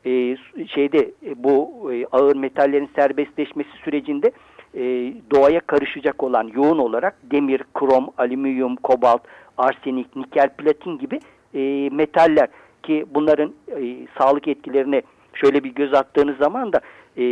E, 0.05 0.37
şeyde 0.67 0.99
e, 0.99 1.43
bu 1.43 1.89
e, 1.93 2.05
ağır 2.11 2.35
metallerin 2.35 2.89
serbestleşmesi 2.95 3.69
sürecinde 3.83 4.31
e, 4.73 4.83
doğaya 5.31 5.59
karışacak 5.59 6.23
olan 6.23 6.51
yoğun 6.55 6.77
olarak 6.77 7.15
demir, 7.31 7.61
krom, 7.73 8.09
alüminyum, 8.17 8.75
kobalt, 8.75 9.21
arsenik, 9.57 10.15
nikel, 10.15 10.49
platin 10.49 10.97
gibi 10.97 11.19
e, 11.53 11.89
metaller 11.91 12.47
ki 12.83 13.05
bunların 13.13 13.53
e, 13.67 14.07
sağlık 14.17 14.47
etkilerine 14.47 15.01
şöyle 15.33 15.63
bir 15.63 15.69
göz 15.69 15.93
attığınız 15.93 16.37
zaman 16.37 16.73
da 16.73 16.81
e, 17.17 17.23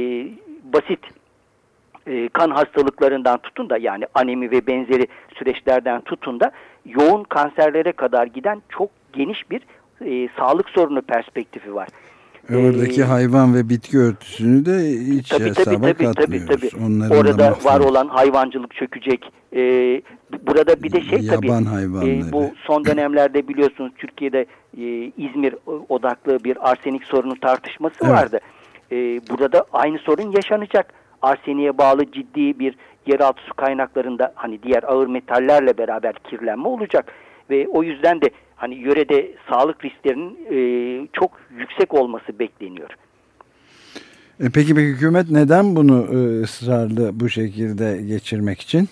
basit 0.64 1.00
e, 2.08 2.30
kan 2.30 2.50
hastalıklarından 2.50 3.38
tutun 3.38 3.70
da 3.70 3.78
yani 3.78 4.06
anemi 4.16 4.52
ve 4.52 4.68
benzeri 4.68 5.08
süreçlerden 5.38 6.02
tutun 6.02 6.40
da 6.40 6.52
yoğun 6.86 7.24
kanserlere 7.24 7.92
kadar 7.92 8.28
giden 8.28 8.62
çok 8.70 8.90
geniş 9.14 9.52
bir 9.52 9.62
e, 10.06 10.30
sağlık 10.38 10.70
sorunu 10.70 11.02
perspektifi 11.02 11.76
var. 11.76 11.88
Oradaki 12.50 13.02
Ee, 13.02 13.04
hayvan 13.04 13.56
ve 13.56 13.70
bitki 13.70 13.98
örtüsünü 14.00 14.66
de 14.66 14.90
hiç 15.18 15.30
Tabii 15.30 15.44
hesaba 15.50 15.66
tabii 15.66 15.82
tabii 15.82 15.98
tabii 15.98 16.14
katmıyoruz. 16.16 16.48
tabii. 16.72 16.84
Onların 16.86 17.10
da 17.12 17.16
Orada 17.20 17.58
var 17.64 17.80
olan 17.80 18.08
hayvancılık 18.08 18.76
çökecek. 18.76 19.32
Ee, 19.56 20.02
burada 20.48 20.84
bir 20.84 20.92
de 20.92 21.02
şey 21.02 21.28
tabii. 21.28 21.48
Yaban 21.48 21.64
hayvanları. 21.64 22.10
e, 22.30 22.32
bu 22.32 22.52
son 22.64 22.86
dönemlerde 22.86 23.48
biliyorsunuz 23.48 23.92
Türkiye'de 23.98 24.46
e, 24.78 24.84
İzmir 25.18 25.56
odaklı 25.90 26.44
bir 26.44 26.72
arsenik 26.72 27.04
sorunu 27.04 27.40
tartışması 27.40 27.96
Evet. 28.02 28.14
vardı. 28.14 28.40
E, 28.92 28.96
burada 29.30 29.66
aynı 29.74 29.98
sorun 29.98 30.32
yaşanacak. 30.32 30.94
Arseniye 31.24 31.77
bağlı 31.77 32.12
ciddi 32.12 32.60
bir 32.60 32.75
yeraltı 33.06 33.42
su 33.42 33.53
kaynaklarında 33.53 34.34
hani 34.36 34.63
diğer 34.63 34.84
ağır 34.84 35.08
metallerle 35.08 35.77
beraber 35.77 36.13
kirlenme 36.13 36.68
olacak 36.68 37.13
ve 37.50 37.68
o 37.68 37.84
yüzden 37.84 38.22
de 38.22 38.30
hani 38.56 38.75
yörede 38.75 39.32
sağlık 39.50 39.86
risklerinin 39.86 40.38
e, 40.51 41.08
çok 41.13 41.32
yüksek 41.58 41.94
olması 41.94 42.39
bekleniyor. 42.39 42.89
E 44.39 44.46
peki 44.53 44.77
bir 44.77 44.82
hükümet 44.82 45.32
neden 45.32 45.75
bunu 45.75 46.08
e, 46.12 46.42
ısrarlı 46.42 47.20
bu 47.20 47.30
şekilde 47.30 48.01
geçirmek 48.01 48.62
için? 48.62 48.89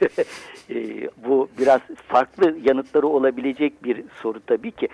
E, 0.70 1.08
bu 1.26 1.48
biraz 1.58 1.80
farklı 2.08 2.56
yanıtları 2.64 3.06
olabilecek 3.06 3.84
bir 3.84 4.02
soru 4.22 4.40
tabii 4.46 4.70
ki. 4.70 4.88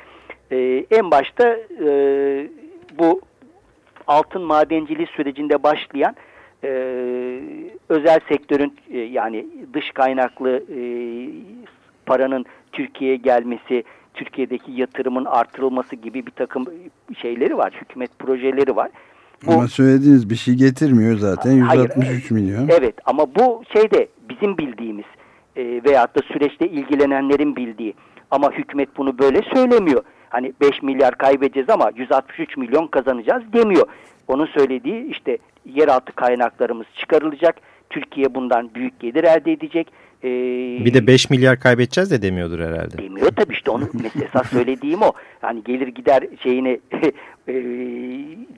E, 0.51 0.87
en 0.91 1.11
başta 1.11 1.49
e, 1.87 1.89
bu 2.99 3.21
altın 4.07 4.43
madenciliği 4.43 5.07
sürecinde 5.07 5.63
başlayan 5.63 6.17
e, 6.65 6.71
özel 7.89 8.21
sektörün 8.29 8.75
e, 8.91 8.99
yani 8.99 9.47
dış 9.75 9.91
kaynaklı 9.91 10.51
e, 10.51 10.81
paranın 12.07 12.45
Türkiye'ye 12.73 13.17
gelmesi, 13.17 13.85
Türkiye'deki 14.15 14.73
yatırımın 14.73 15.25
artırılması 15.25 15.97
gibi 15.97 16.27
bir 16.27 16.31
takım 16.31 16.67
şeyleri 17.23 17.57
var. 17.57 17.73
Hükümet 17.81 18.19
projeleri 18.19 18.77
var. 18.77 18.91
Bu, 19.47 19.53
ama 19.53 19.69
söylediğiniz 19.69 20.31
bir 20.31 20.37
şey 20.37 20.55
getirmiyor 20.55 21.19
zaten. 21.19 21.53
163 21.53 22.07
hayır, 22.07 22.31
milyon. 22.31 22.69
Evet 22.69 22.95
ama 23.05 23.35
bu 23.35 23.63
şey 23.73 23.91
de 23.91 24.09
bizim 24.29 24.59
bildiğimiz 24.59 25.05
e, 25.57 25.81
veyahut 25.85 26.17
da 26.17 26.21
süreçte 26.33 26.69
ilgilenenlerin 26.69 27.57
bildiği. 27.57 27.95
Ama 28.31 28.53
hükümet 28.53 28.89
bunu 28.97 29.19
böyle 29.19 29.43
söylemiyor. 29.55 30.03
Hani 30.35 30.53
5 30.61 30.83
milyar 30.83 31.19
kaybedeceğiz 31.19 31.71
ama 31.71 31.91
163 31.97 32.57
milyon 32.57 32.87
kazanacağız 32.87 33.43
demiyor. 33.53 33.87
Onun 34.29 34.47
söylediği 34.47 35.11
işte 35.11 35.39
yeraltı 35.67 36.13
kaynaklarımız 36.13 36.87
çıkarılacak. 36.97 37.57
Türkiye 37.91 38.35
bundan 38.35 38.75
büyük 38.75 39.01
gelir 39.01 39.25
elde 39.25 39.53
edecek. 39.53 39.93
Ee, 40.25 40.29
bir 40.85 40.95
de 40.95 41.07
5 41.07 41.31
milyar 41.31 41.61
kaybedeceğiz 41.61 42.11
de 42.11 42.23
demiyordur 42.23 42.59
herhalde. 42.59 42.99
Demiyor 42.99 43.31
tabii 43.37 43.53
işte 43.53 43.71
onu 43.71 43.85
esas 44.25 44.51
söylediğim 44.51 45.03
o. 45.03 45.13
Hani 45.41 45.65
gelir 45.65 45.89
gider 45.89 46.27
şeyini 46.43 46.81
e, 47.49 47.55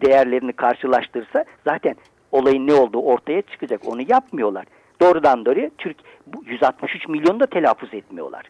değerlerini 0.02 0.52
karşılaştırsa 0.52 1.45
zaten 1.64 1.95
olayın 2.33 2.66
ne 2.66 2.75
olduğu 2.75 3.00
ortaya 3.00 3.42
çıkacak. 3.42 3.80
Onu 3.88 4.02
yapmıyorlar. 4.09 4.64
Doğrudan 5.00 5.45
doğruya 5.45 5.71
Türk 5.78 5.97
163 6.47 7.09
milyonu 7.09 7.40
da 7.40 7.47
telaffuz 7.47 7.95
etmiyorlar. 7.95 8.42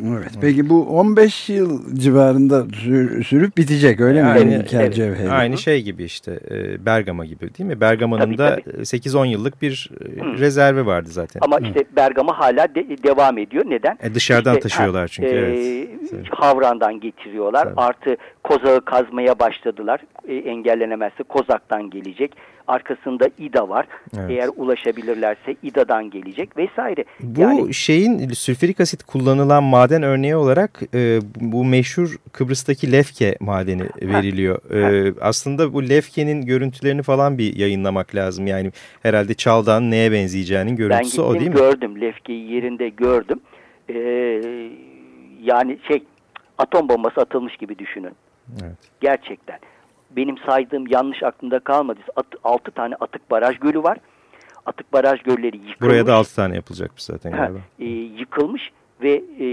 Evet. 0.00 0.30
Peki 0.40 0.68
bu 0.68 0.86
15 0.86 1.48
yıl 1.48 1.96
civarında 1.96 2.64
sür, 2.74 3.24
sürüp 3.24 3.56
bitecek 3.56 4.00
öyle 4.00 4.22
mi? 4.22 4.28
Aynı, 4.28 4.64
evet. 4.72 5.30
Aynı 5.30 5.58
şey 5.58 5.82
gibi 5.82 6.04
işte 6.04 6.40
e, 6.50 6.86
Bergama 6.86 7.24
gibi 7.24 7.54
değil 7.54 7.70
mi? 7.70 7.80
Bergama'nın 7.80 8.38
da 8.38 8.58
8-10 8.58 9.26
yıllık 9.26 9.62
bir 9.62 9.90
e, 10.00 10.20
Hı. 10.20 10.38
rezervi 10.38 10.86
vardı 10.86 11.08
zaten. 11.10 11.40
Ama 11.44 11.60
Hı. 11.60 11.64
işte 11.64 11.84
Bergama 11.96 12.38
hala 12.38 12.74
de, 12.74 13.02
devam 13.02 13.38
ediyor. 13.38 13.64
Neden? 13.68 13.98
E 14.02 14.14
dışarıdan 14.14 14.54
işte, 14.54 14.68
taşıyorlar 14.68 15.08
çünkü. 15.08 15.28
E, 15.28 15.32
evet. 15.32 16.26
Havran'dan 16.30 17.00
getiriyorlar. 17.00 17.64
Tabii. 17.64 17.80
Artı 17.80 18.16
kozağı 18.44 18.80
kazmaya 18.84 19.38
başladılar. 19.38 20.00
E, 20.28 20.34
engellenemezse 20.34 21.22
kozaktan 21.22 21.90
gelecek. 21.90 22.36
Arkasında 22.72 23.28
İDA 23.38 23.68
var. 23.68 23.86
Evet. 24.18 24.30
Eğer 24.30 24.50
ulaşabilirlerse 24.56 25.56
İDA'dan 25.62 26.10
gelecek 26.10 26.56
vesaire. 26.56 27.04
Bu 27.20 27.40
yani, 27.40 27.74
şeyin 27.74 28.28
sülfürik 28.28 28.80
asit 28.80 29.02
kullanılan 29.02 29.64
maden 29.64 30.02
örneği 30.02 30.36
olarak 30.36 30.80
e, 30.94 31.18
bu 31.40 31.64
meşhur 31.64 32.16
Kıbrıs'taki 32.32 32.92
Lefke 32.92 33.36
madeni 33.40 33.82
veriliyor. 34.02 34.72
E, 34.74 35.14
aslında 35.20 35.72
bu 35.72 35.88
Lefke'nin 35.88 36.46
görüntülerini 36.46 37.02
falan 37.02 37.38
bir 37.38 37.56
yayınlamak 37.56 38.14
lazım. 38.14 38.46
Yani 38.46 38.72
herhalde 39.02 39.34
Çaldağ'ın 39.34 39.90
neye 39.90 40.12
benzeyeceğinin 40.12 40.76
görüntüsü 40.76 41.22
o 41.22 41.34
değil 41.34 41.48
mi? 41.48 41.54
Ben 41.54 41.62
gördüm. 41.62 42.00
Lefke'yi 42.00 42.52
yerinde 42.52 42.88
gördüm. 42.88 43.40
E, 43.88 43.98
yani 45.42 45.78
şey 45.88 46.02
atom 46.58 46.88
bombası 46.88 47.20
atılmış 47.20 47.56
gibi 47.56 47.78
düşünün. 47.78 48.12
Evet. 48.62 48.76
Gerçekten 49.00 49.58
benim 50.16 50.38
saydığım 50.38 50.86
yanlış 50.86 51.22
aklımda 51.22 51.58
kalmadı. 51.58 52.00
At, 52.16 52.26
6 52.44 52.70
tane 52.70 52.94
atık 52.94 53.30
baraj 53.30 53.58
gölü 53.58 53.82
var. 53.82 53.98
Atık 54.66 54.92
baraj 54.92 55.22
gölleri 55.22 55.56
yıkılmış. 55.56 55.80
Buraya 55.80 56.06
da 56.06 56.14
6 56.14 56.36
tane 56.36 56.54
yapılacakmış 56.54 57.02
zaten 57.02 57.32
galiba. 57.32 57.58
E, 57.78 57.84
yıkılmış 58.18 58.72
ve 59.02 59.22
e, 59.40 59.46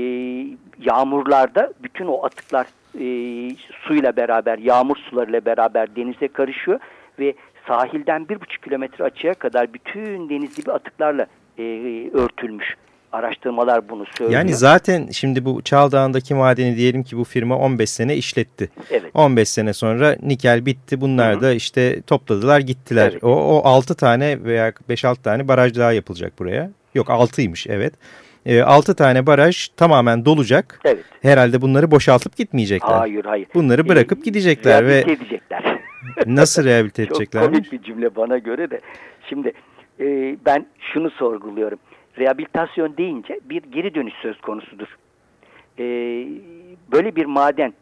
yağmurlarda 0.80 1.74
bütün 1.84 2.06
o 2.06 2.26
atıklar 2.26 2.68
e, 2.96 3.06
suyla 3.72 4.16
beraber, 4.16 4.58
yağmur 4.58 4.98
sularıyla 4.98 5.46
beraber 5.46 5.96
denize 5.96 6.28
karışıyor 6.28 6.80
ve 7.20 7.34
sahilden 7.68 8.30
bir 8.30 8.42
buçuk 8.42 8.64
kilometre 8.64 9.04
açıya 9.04 9.34
kadar 9.34 9.74
bütün 9.74 10.30
deniz 10.30 10.56
gibi 10.56 10.72
atıklarla 10.72 11.26
e, 11.58 11.64
örtülmüş 12.14 12.76
araştırmalar 13.12 13.90
bunu 13.90 14.06
söylüyor. 14.06 14.40
Yani 14.40 14.54
zaten 14.54 15.08
şimdi 15.12 15.46
bu 15.46 15.62
Çaldağ'ındaki 15.62 16.34
madeni 16.34 16.78
diyelim 16.78 17.04
ki 17.04 17.18
bu 17.18 17.24
firma 17.24 17.58
15 17.58 17.90
sene 17.90 18.16
işletti. 18.16 18.70
Evet. 18.92 19.12
15 19.14 19.50
sene 19.50 19.74
sonra 19.74 20.16
nikel 20.22 20.66
bitti. 20.66 21.02
Bunlar 21.02 21.34
Hı 21.34 21.38
-hı. 21.38 21.42
da 21.42 21.54
işte 21.54 22.02
topladılar 22.02 22.60
gittiler. 22.60 23.10
Evet. 23.12 23.24
O, 23.24 23.30
o 23.30 23.68
6 23.68 23.96
tane 23.96 24.44
veya 24.44 24.70
5-6 24.70 25.22
tane 25.22 25.48
baraj 25.48 25.76
daha 25.76 25.92
yapılacak 25.92 26.40
buraya. 26.40 26.72
Yok 26.96 27.08
6'ymış 27.08 27.72
evet. 27.72 27.94
E, 28.46 28.62
6 28.62 28.96
tane 28.96 29.26
baraj 29.26 29.68
tamamen 29.68 30.26
dolacak. 30.26 30.80
Evet. 30.86 31.04
Herhalde 31.22 31.62
bunları 31.62 31.92
boşaltıp 31.92 32.38
gitmeyecekler. 32.38 32.98
Hayır 32.98 33.26
hayır. 33.26 33.48
Bunları 33.54 33.88
bırakıp 33.88 34.20
e, 34.20 34.22
gidecekler. 34.22 34.88
ve 34.88 35.00
edecekler. 35.00 35.80
Nasıl 36.26 36.64
rehabilite 36.64 37.04
edecekler? 37.04 37.42
Çok 37.42 37.52
komik 37.52 37.72
bir 37.72 37.84
cümle 37.84 38.16
bana 38.16 38.38
göre 38.38 38.72
de. 38.72 38.80
Şimdi 39.30 39.54
e, 40.00 40.38
ben 40.46 40.66
şunu 40.94 41.12
sorguluyorum 41.12 41.80
rehabilitasyon 42.20 42.98
deyince 42.98 43.40
bir 43.44 43.64
geri 43.64 43.96
dönüş 43.96 44.14
söz 44.22 44.42
konusudur. 44.42 44.98
Ee, 45.80 45.84
böyle 46.92 47.16
bir 47.16 47.26
maden 47.26 47.74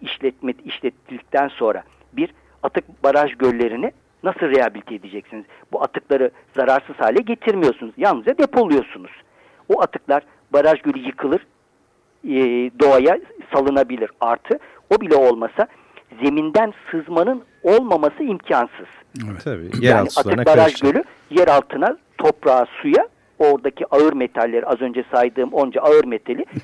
işletme, 0.00 0.54
işlettikten 0.64 1.48
sonra 1.48 1.82
bir 2.12 2.34
atık 2.62 3.04
baraj 3.04 3.34
göllerini 3.34 3.92
nasıl 4.22 4.40
rehabilite 4.40 4.94
edeceksiniz? 4.94 5.44
Bu 5.72 5.82
atıkları 5.82 6.30
zararsız 6.56 6.96
hale 6.96 7.20
getirmiyorsunuz. 7.20 7.94
Yalnızca 7.96 8.38
depoluyorsunuz. 8.38 9.10
O 9.68 9.82
atıklar 9.82 10.22
baraj 10.52 10.82
gölü 10.82 10.98
yıkılır, 10.98 11.46
e, 12.24 12.34
doğaya 12.80 13.18
salınabilir. 13.54 14.10
Artı 14.20 14.58
o 14.96 15.00
bile 15.00 15.16
olmasa 15.16 15.66
zeminden 16.22 16.72
sızmanın 16.90 17.42
olmaması 17.62 18.22
imkansız. 18.22 18.88
Evet, 19.30 19.44
tabii. 19.44 19.84
Yer 19.84 19.96
yani 19.96 20.08
atık 20.16 20.46
baraj 20.46 20.56
karışacak. 20.56 20.94
gölü 20.94 21.04
yer 21.30 21.48
altına, 21.48 21.96
toprağa, 22.18 22.66
suya 22.82 23.08
oradaki 23.38 23.86
ağır 23.90 24.12
metalleri 24.12 24.66
az 24.66 24.80
önce 24.80 25.04
saydığım 25.12 25.52
onca 25.52 25.80
ağır 25.80 26.04
metali 26.04 26.44
e, 26.56 26.60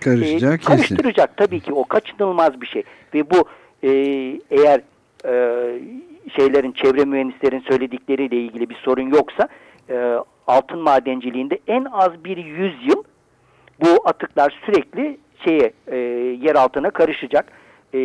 karıştıracak. 0.65 1.37
Tabii 1.37 1.61
ki 1.61 1.73
o 1.73 1.85
kaçınılmaz 1.85 2.61
bir 2.61 2.67
şey. 2.67 2.83
Ve 3.15 3.31
bu 3.31 3.49
e, 3.83 3.91
eğer 4.51 4.81
e, 5.25 5.35
şeylerin 6.37 6.73
çevre 6.73 7.05
mühendislerin 7.05 7.61
söyledikleriyle 7.61 8.37
ilgili 8.37 8.71
bir 8.71 8.75
sorun 8.75 9.11
yoksa 9.11 9.49
e, 9.91 10.17
altın 10.47 10.79
madenciliğinde 10.79 11.59
en 11.67 11.85
az 11.85 12.25
bir 12.25 12.37
yüz 12.37 12.87
yıl 12.87 13.03
bu 13.81 14.09
atıklar 14.09 14.61
sürekli 14.67 15.19
şeye 15.45 15.73
e, 15.87 15.97
yer 16.47 16.55
altına 16.55 16.91
karışacak 16.91 17.53
e, 17.95 17.99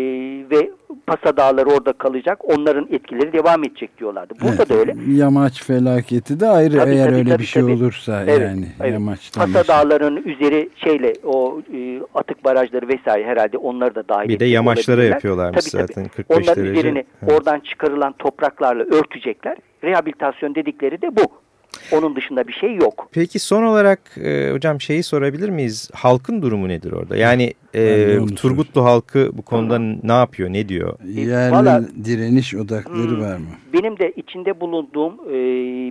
ve 0.51 0.71
Pasa 1.07 1.37
Dağları 1.37 1.69
orada 1.69 1.93
kalacak. 1.93 2.39
Onların 2.45 2.87
etkileri 2.91 3.33
devam 3.33 3.63
edecek 3.63 3.97
diyorlardı. 3.97 4.33
Burada 4.41 4.55
evet, 4.55 4.69
da 4.69 4.73
öyle. 4.73 4.95
Yamaç 5.07 5.63
felaketi 5.63 6.39
de 6.39 6.47
ayrı 6.47 6.77
tabii, 6.77 6.91
eğer 6.91 7.05
tabii, 7.05 7.15
öyle 7.15 7.29
tabii, 7.29 7.41
bir 7.41 7.47
şey 7.47 7.61
tabii. 7.61 7.71
olursa 7.71 8.23
evet, 8.23 8.41
yani 8.41 8.67
evet. 8.81 8.93
yamaçtan. 8.93 9.53
Pasa 9.53 9.67
Dağları'nın 9.67 10.23
üzeri 10.23 10.69
şeyle 10.75 11.13
o 11.23 11.61
e, 11.73 12.01
atık 12.15 12.45
barajları 12.45 12.87
vesaire 12.87 13.25
herhalde 13.25 13.57
onları 13.57 13.95
da 13.95 14.07
dahil 14.09 14.29
Bir 14.29 14.39
de 14.39 14.45
yamaçlara 14.45 15.03
yapıyorlarmış 15.03 15.65
tabii, 15.65 15.81
zaten 15.81 16.03
tabii. 16.03 16.13
45 16.13 16.37
Onların 16.37 16.63
derece. 16.63 16.79
üzerini 16.79 17.05
evet. 17.23 17.33
oradan 17.33 17.59
çıkarılan 17.59 18.13
topraklarla 18.19 18.83
örtecekler. 18.83 19.57
Rehabilitasyon 19.83 20.55
dedikleri 20.55 21.01
de 21.01 21.15
bu. 21.15 21.46
Onun 21.91 22.15
dışında 22.15 22.47
bir 22.47 22.53
şey 22.53 22.75
yok. 22.75 23.07
Peki 23.11 23.39
son 23.39 23.63
olarak 23.63 23.99
e, 24.17 24.51
hocam 24.51 24.81
şeyi 24.81 25.03
sorabilir 25.03 25.49
miyiz? 25.49 25.89
Halkın 25.93 26.41
durumu 26.41 26.67
nedir 26.67 26.91
orada? 26.91 27.17
Yani 27.17 27.53
e, 27.75 28.17
Turgutlu 28.35 28.83
halkı 28.85 29.29
bu 29.33 29.41
konuda 29.41 29.75
Hı. 29.75 29.95
ne 30.03 30.13
yapıyor, 30.13 30.49
ne 30.53 30.69
diyor? 30.69 30.97
E, 31.17 31.21
Yerli 31.21 31.51
Vallahi, 31.53 32.05
direniş 32.05 32.55
odakları 32.55 33.09
hmm, 33.09 33.21
var 33.21 33.37
mı? 33.37 33.45
Benim 33.73 33.99
de 33.99 34.11
içinde 34.15 34.59
bulunduğum 34.59 35.13
e, 35.13 35.33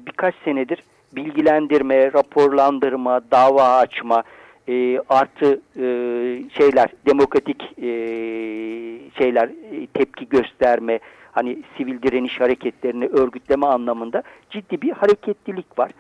birkaç 0.06 0.34
senedir 0.44 0.78
bilgilendirme, 1.16 2.12
raporlandırma, 2.12 3.20
dava 3.30 3.76
açma, 3.76 4.22
e, 4.68 4.98
artı 5.08 5.60
e, 5.76 5.84
şeyler, 6.58 6.88
demokratik 7.06 7.62
e, 7.78 7.88
şeyler, 9.18 9.48
e, 9.48 9.86
tepki 9.94 10.28
gösterme, 10.28 10.98
hani 11.37 11.59
sivil 11.77 12.03
direniş 12.03 12.40
hareketlerini 12.40 13.07
örgütleme 13.07 13.66
anlamında 13.66 14.22
ciddi 14.51 14.83
bir 14.83 14.92
hareketlilik 14.92 15.79
var. 15.79 15.90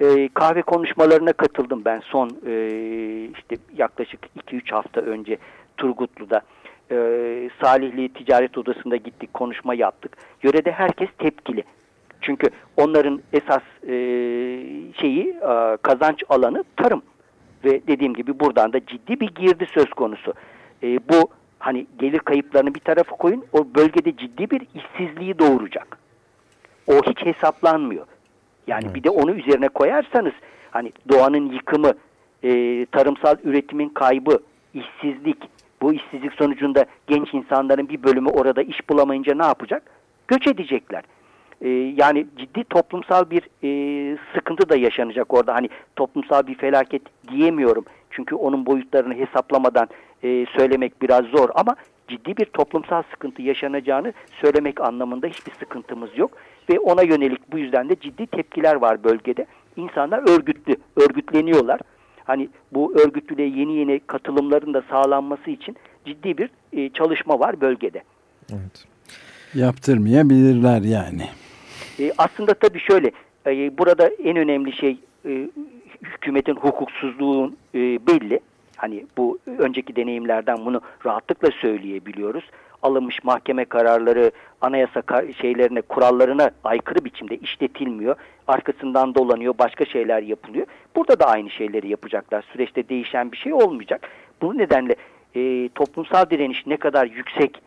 E, 0.00 0.28
kahve 0.28 0.62
konuşmalarına 0.62 1.32
katıldım 1.32 1.82
ben 1.84 2.00
son 2.00 2.30
e, 2.46 2.52
işte 3.38 3.56
yaklaşık 3.76 4.20
2-3 4.50 4.70
hafta 4.70 5.00
önce 5.00 5.38
Turgutlu'da. 5.76 6.40
E, 6.90 6.96
Salihli 7.62 8.12
Ticaret 8.12 8.58
Odası'nda 8.58 8.96
gittik 8.96 9.34
konuşma 9.34 9.74
yaptık. 9.74 10.16
Yörede 10.42 10.72
herkes 10.72 11.08
tepkili. 11.18 11.64
Çünkü 12.20 12.48
onların 12.76 13.20
esas 13.32 13.62
e, 13.82 13.92
şeyi 15.00 15.28
e, 15.28 15.76
kazanç 15.82 16.24
alanı 16.28 16.64
tarım. 16.76 17.02
Ve 17.64 17.80
dediğim 17.86 18.14
gibi 18.14 18.40
buradan 18.40 18.72
da 18.72 18.86
ciddi 18.86 19.20
bir 19.20 19.34
girdi 19.34 19.66
söz 19.74 19.90
konusu. 19.90 20.34
E, 20.82 20.86
bu 21.08 21.30
hani 21.58 21.86
gelir 21.98 22.18
kayıplarını 22.18 22.74
bir 22.74 22.80
tarafa 22.80 23.16
koyun 23.16 23.44
o 23.52 23.66
bölgede 23.74 24.16
ciddi 24.16 24.50
bir 24.50 24.62
işsizliği 24.74 25.38
doğuracak. 25.38 25.98
O 26.86 26.92
hiç 26.92 27.26
hesaplanmıyor. 27.26 28.06
Yani 28.66 28.84
evet. 28.84 28.94
bir 28.94 29.04
de 29.04 29.10
onu 29.10 29.30
üzerine 29.30 29.68
koyarsanız 29.68 30.32
hani 30.70 30.92
doğanın 31.08 31.52
yıkımı, 31.52 31.92
e, 32.44 32.86
tarımsal 32.86 33.36
üretimin 33.44 33.88
kaybı, 33.88 34.38
işsizlik, 34.74 35.38
bu 35.82 35.92
işsizlik 35.92 36.32
sonucunda 36.32 36.84
genç 37.06 37.34
insanların 37.34 37.88
bir 37.88 38.02
bölümü 38.02 38.28
orada 38.28 38.62
iş 38.62 38.88
bulamayınca 38.88 39.34
ne 39.34 39.44
yapacak? 39.44 39.82
göç 40.28 40.46
edecekler. 40.46 41.02
E, 41.60 41.68
yani 41.96 42.26
ciddi 42.36 42.64
toplumsal 42.64 43.30
bir 43.30 43.42
e, 43.64 44.18
sıkıntı 44.34 44.68
da 44.68 44.76
yaşanacak 44.76 45.34
orada. 45.34 45.54
Hani 45.54 45.68
toplumsal 45.96 46.46
bir 46.46 46.54
felaket 46.54 47.02
diyemiyorum. 47.28 47.84
Çünkü 48.18 48.34
onun 48.34 48.66
boyutlarını 48.66 49.14
hesaplamadan 49.14 49.88
e, 50.22 50.46
söylemek 50.56 51.02
biraz 51.02 51.24
zor 51.24 51.48
ama 51.54 51.76
ciddi 52.08 52.36
bir 52.36 52.44
toplumsal 52.44 53.02
sıkıntı 53.10 53.42
yaşanacağını 53.42 54.12
söylemek 54.40 54.80
anlamında 54.80 55.26
hiçbir 55.26 55.52
sıkıntımız 55.52 56.18
yok. 56.18 56.30
Ve 56.70 56.78
ona 56.78 57.02
yönelik 57.02 57.52
bu 57.52 57.58
yüzden 57.58 57.88
de 57.88 57.96
ciddi 58.00 58.26
tepkiler 58.26 58.74
var 58.74 59.04
bölgede. 59.04 59.46
İnsanlar 59.76 60.38
örgütlü, 60.38 60.76
örgütleniyorlar. 60.96 61.80
Hani 62.24 62.48
bu 62.72 62.94
örgütlülüğe 63.00 63.48
yeni 63.48 63.76
yeni 63.76 64.00
katılımların 64.06 64.74
da 64.74 64.82
sağlanması 64.90 65.50
için 65.50 65.76
ciddi 66.04 66.38
bir 66.38 66.50
e, 66.72 66.88
çalışma 66.88 67.40
var 67.40 67.60
bölgede. 67.60 68.02
Evet. 68.52 68.84
Yaptırmayabilirler 69.54 70.80
yani. 70.80 71.26
E, 72.00 72.12
aslında 72.18 72.54
tabii 72.54 72.80
şöyle, 72.80 73.10
e, 73.46 73.78
burada 73.78 74.08
en 74.08 74.36
önemli 74.36 74.72
şey 74.72 74.96
e, 75.26 75.48
hükümetin 76.02 76.56
hukuksuzluğun 76.56 77.56
e, 77.74 77.78
belli. 77.78 78.40
Hani 78.76 79.06
bu 79.16 79.38
önceki 79.58 79.96
deneyimlerden 79.96 80.66
bunu 80.66 80.80
rahatlıkla 81.06 81.50
söyleyebiliyoruz. 81.50 82.44
Alınmış 82.82 83.24
mahkeme 83.24 83.64
kararları 83.64 84.30
anayasa 84.60 85.02
şeylerine, 85.40 85.80
kurallarına 85.80 86.50
aykırı 86.64 87.04
biçimde 87.04 87.36
işletilmiyor. 87.36 88.16
Arkasından 88.46 89.14
dolanıyor, 89.14 89.54
başka 89.58 89.84
şeyler 89.84 90.22
yapılıyor. 90.22 90.66
Burada 90.96 91.20
da 91.20 91.26
aynı 91.26 91.50
şeyleri 91.50 91.88
yapacaklar. 91.88 92.44
Süreçte 92.52 92.88
değişen 92.88 93.32
bir 93.32 93.36
şey 93.36 93.52
olmayacak. 93.52 94.08
Bu 94.42 94.58
nedenle 94.58 94.96
e, 95.34 95.68
toplumsal 95.68 96.30
direniş 96.30 96.66
ne 96.66 96.76
kadar 96.76 97.06
yüksek, 97.06 97.62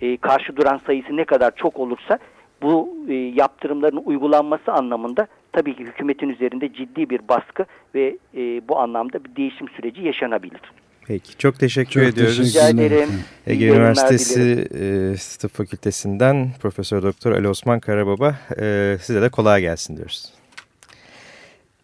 e, 0.00 0.16
karşı 0.16 0.56
duran 0.56 0.80
sayısı 0.86 1.16
ne 1.16 1.24
kadar 1.24 1.56
çok 1.56 1.78
olursa 1.78 2.18
bu 2.62 2.96
e, 3.08 3.14
yaptırımların 3.14 4.02
uygulanması 4.04 4.72
anlamında 4.72 5.26
tabii 5.52 5.76
ki 5.76 5.84
hükümetin 5.84 6.28
üzerinde 6.28 6.72
ciddi 6.72 7.10
bir 7.10 7.28
baskı 7.28 7.66
ve 7.94 8.16
e, 8.36 8.68
bu 8.68 8.78
anlamda 8.78 9.24
bir 9.24 9.36
değişim 9.36 9.68
süreci 9.68 10.02
yaşanabilir. 10.02 10.60
Peki 11.06 11.38
çok 11.38 11.58
teşekkür 11.58 12.00
çok 12.04 12.12
ediyoruz. 12.12 12.38
Rica 12.38 12.68
ederim. 12.68 13.08
Ege 13.46 13.66
Üniversitesi 13.66 14.68
e, 14.74 15.38
Tıp 15.38 15.54
Fakültesinden 15.54 16.50
Profesör 16.60 17.02
Doktor 17.02 17.32
Ali 17.32 17.48
Osman 17.48 17.80
Karababa 17.80 18.36
e, 18.60 18.96
size 19.00 19.22
de 19.22 19.28
kolay 19.28 19.60
gelsin 19.60 19.96
diyoruz. 19.96 20.32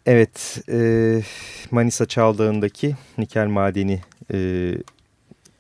Evet 0.07 0.63
e, 0.69 0.79
Manisa 1.71 2.07
Çaldağı'ndaki 2.07 2.95
nikel 3.19 3.47
madeni 3.47 4.01
e, 4.33 4.39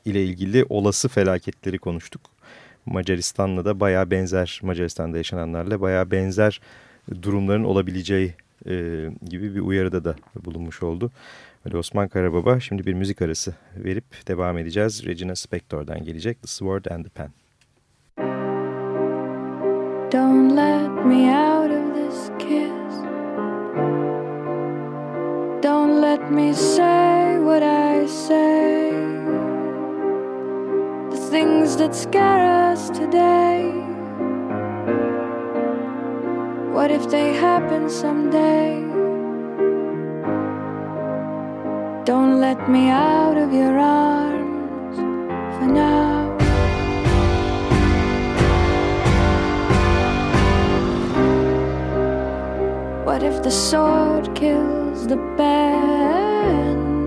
ile 0.04 0.24
ilgili 0.24 0.64
olası 0.68 1.08
felaketleri 1.08 1.78
konuştuk. 1.78 2.20
Macaristan'la 2.86 3.64
da 3.64 3.80
baya 3.80 4.10
benzer 4.10 4.60
Macaristan'da 4.62 5.16
yaşananlarla 5.16 5.80
baya 5.80 6.10
benzer 6.10 6.60
durumların 7.22 7.64
olabileceği 7.64 8.34
e, 8.66 9.06
gibi 9.28 9.54
bir 9.54 9.60
uyarıda 9.60 10.04
da 10.04 10.16
bulunmuş 10.44 10.82
oldu. 10.82 11.10
Öyle 11.64 11.76
Osman 11.76 12.08
Karababa 12.08 12.60
şimdi 12.60 12.86
bir 12.86 12.94
müzik 12.94 13.22
arası 13.22 13.54
verip 13.76 14.04
devam 14.28 14.58
edeceğiz. 14.58 15.06
Regina 15.06 15.36
Spektor'dan 15.36 16.04
gelecek 16.04 16.42
The 16.42 16.48
Sword 16.48 16.84
and 16.84 17.04
the 17.04 17.10
Pen. 17.10 17.30
Don't 20.12 20.56
let 20.56 21.06
me 21.06 21.30
out 21.30 21.70
of 21.70 21.94
this 21.94 22.30
kiss 22.38 22.94
Don't 25.62 26.00
let 26.00 26.30
me 26.30 26.54
say 26.54 27.38
what 27.38 27.62
I 27.62 28.06
say 28.06 28.90
The 31.10 31.30
things 31.30 31.76
that 31.76 31.94
scare 31.94 32.72
us 32.72 32.88
today 32.88 33.87
What 36.88 37.02
if 37.02 37.10
they 37.10 37.34
happen 37.34 37.90
someday? 37.90 38.80
Don't 42.06 42.40
let 42.40 42.70
me 42.70 42.88
out 42.88 43.36
of 43.36 43.52
your 43.52 43.78
arms 43.78 44.96
for 45.58 45.66
now. 45.66 46.34
What 53.04 53.22
if 53.22 53.42
the 53.42 53.50
sword 53.50 54.34
kills 54.34 55.06
the 55.06 55.18
pen? 55.36 57.04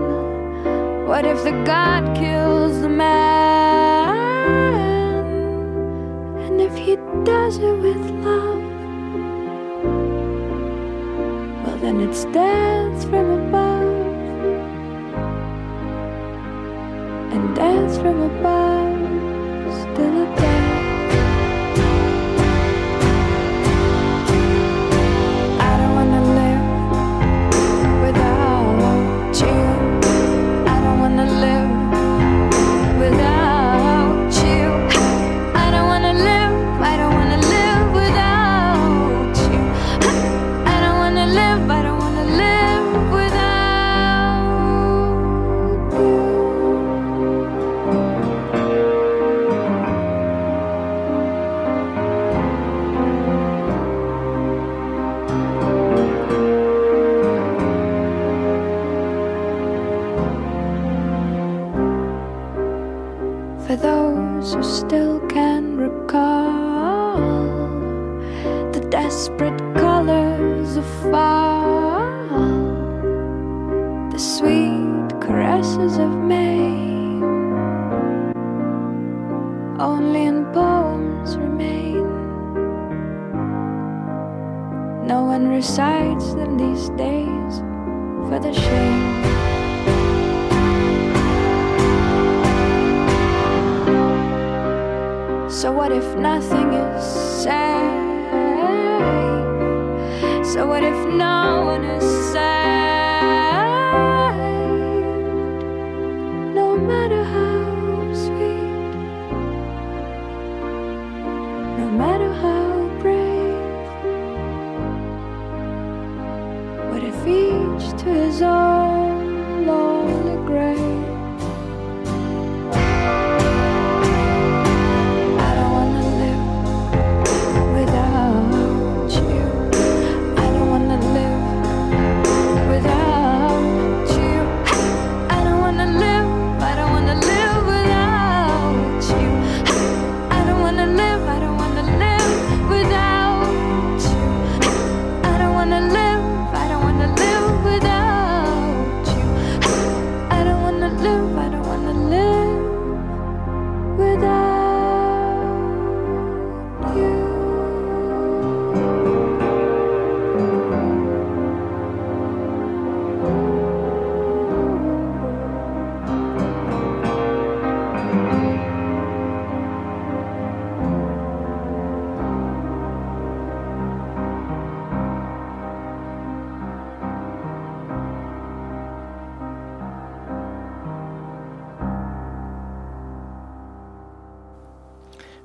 What 1.08 1.26
if 1.26 1.42
the 1.42 1.60
God 1.64 2.16
kills 2.16 2.82
the 2.82 2.88
man? 2.88 4.14
And 6.38 6.60
if 6.60 6.76
he 6.76 6.94
does 7.24 7.58
it 7.58 7.78
with 7.78 8.10
love? 8.24 8.51
It's 12.02 12.24
dance 12.26 13.04
from 13.04 13.30
above 13.30 13.82
and 17.32 17.54
dance 17.54 17.96
from 17.98 18.22
above 18.22 18.81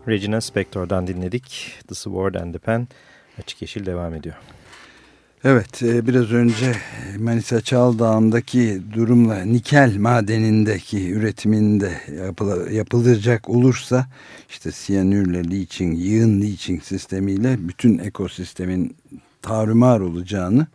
Regina 0.08 0.42
Spektor'dan 0.42 1.08
dinledik. 1.08 1.74
The 1.88 1.96
Sword 1.96 2.36
and 2.36 2.54
the 2.54 2.60
Pen 2.60 2.88
açık 3.40 3.62
yeşil 3.62 3.86
devam 3.86 4.14
ediyor. 4.14 4.36
Evet 5.44 5.84
e, 5.84 6.08
biraz 6.08 6.32
önce 6.32 6.76
Manisa 7.20 7.62
Çaldağ'ındaki 7.62 8.82
durumla 8.94 9.36
nikel 9.36 9.98
madenindeki 9.98 11.12
üretiminde 11.12 11.92
yapılacak 12.72 13.50
olursa 13.50 14.08
işte 14.50 14.72
siyanürle 14.72 15.52
leaching, 15.52 16.00
yığın 16.00 16.42
leaching 16.42 16.84
sistemiyle 16.84 17.58
bütün 17.60 17.98
ekosistemin 17.98 18.96
tarumar 19.42 20.00
olacağını 20.00 20.68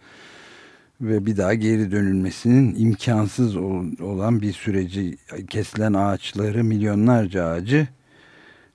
ve 1.01 1.27
bir 1.27 1.37
daha 1.37 1.55
geri 1.55 1.93
dönülmesinin 1.93 2.75
imkansız 2.79 3.57
olan 4.01 4.43
bir 4.43 4.53
süreci 4.53 5.17
kesilen 5.51 5.93
ağaçları 5.93 6.65
milyonlarca 6.65 7.45
ağacı 7.45 7.89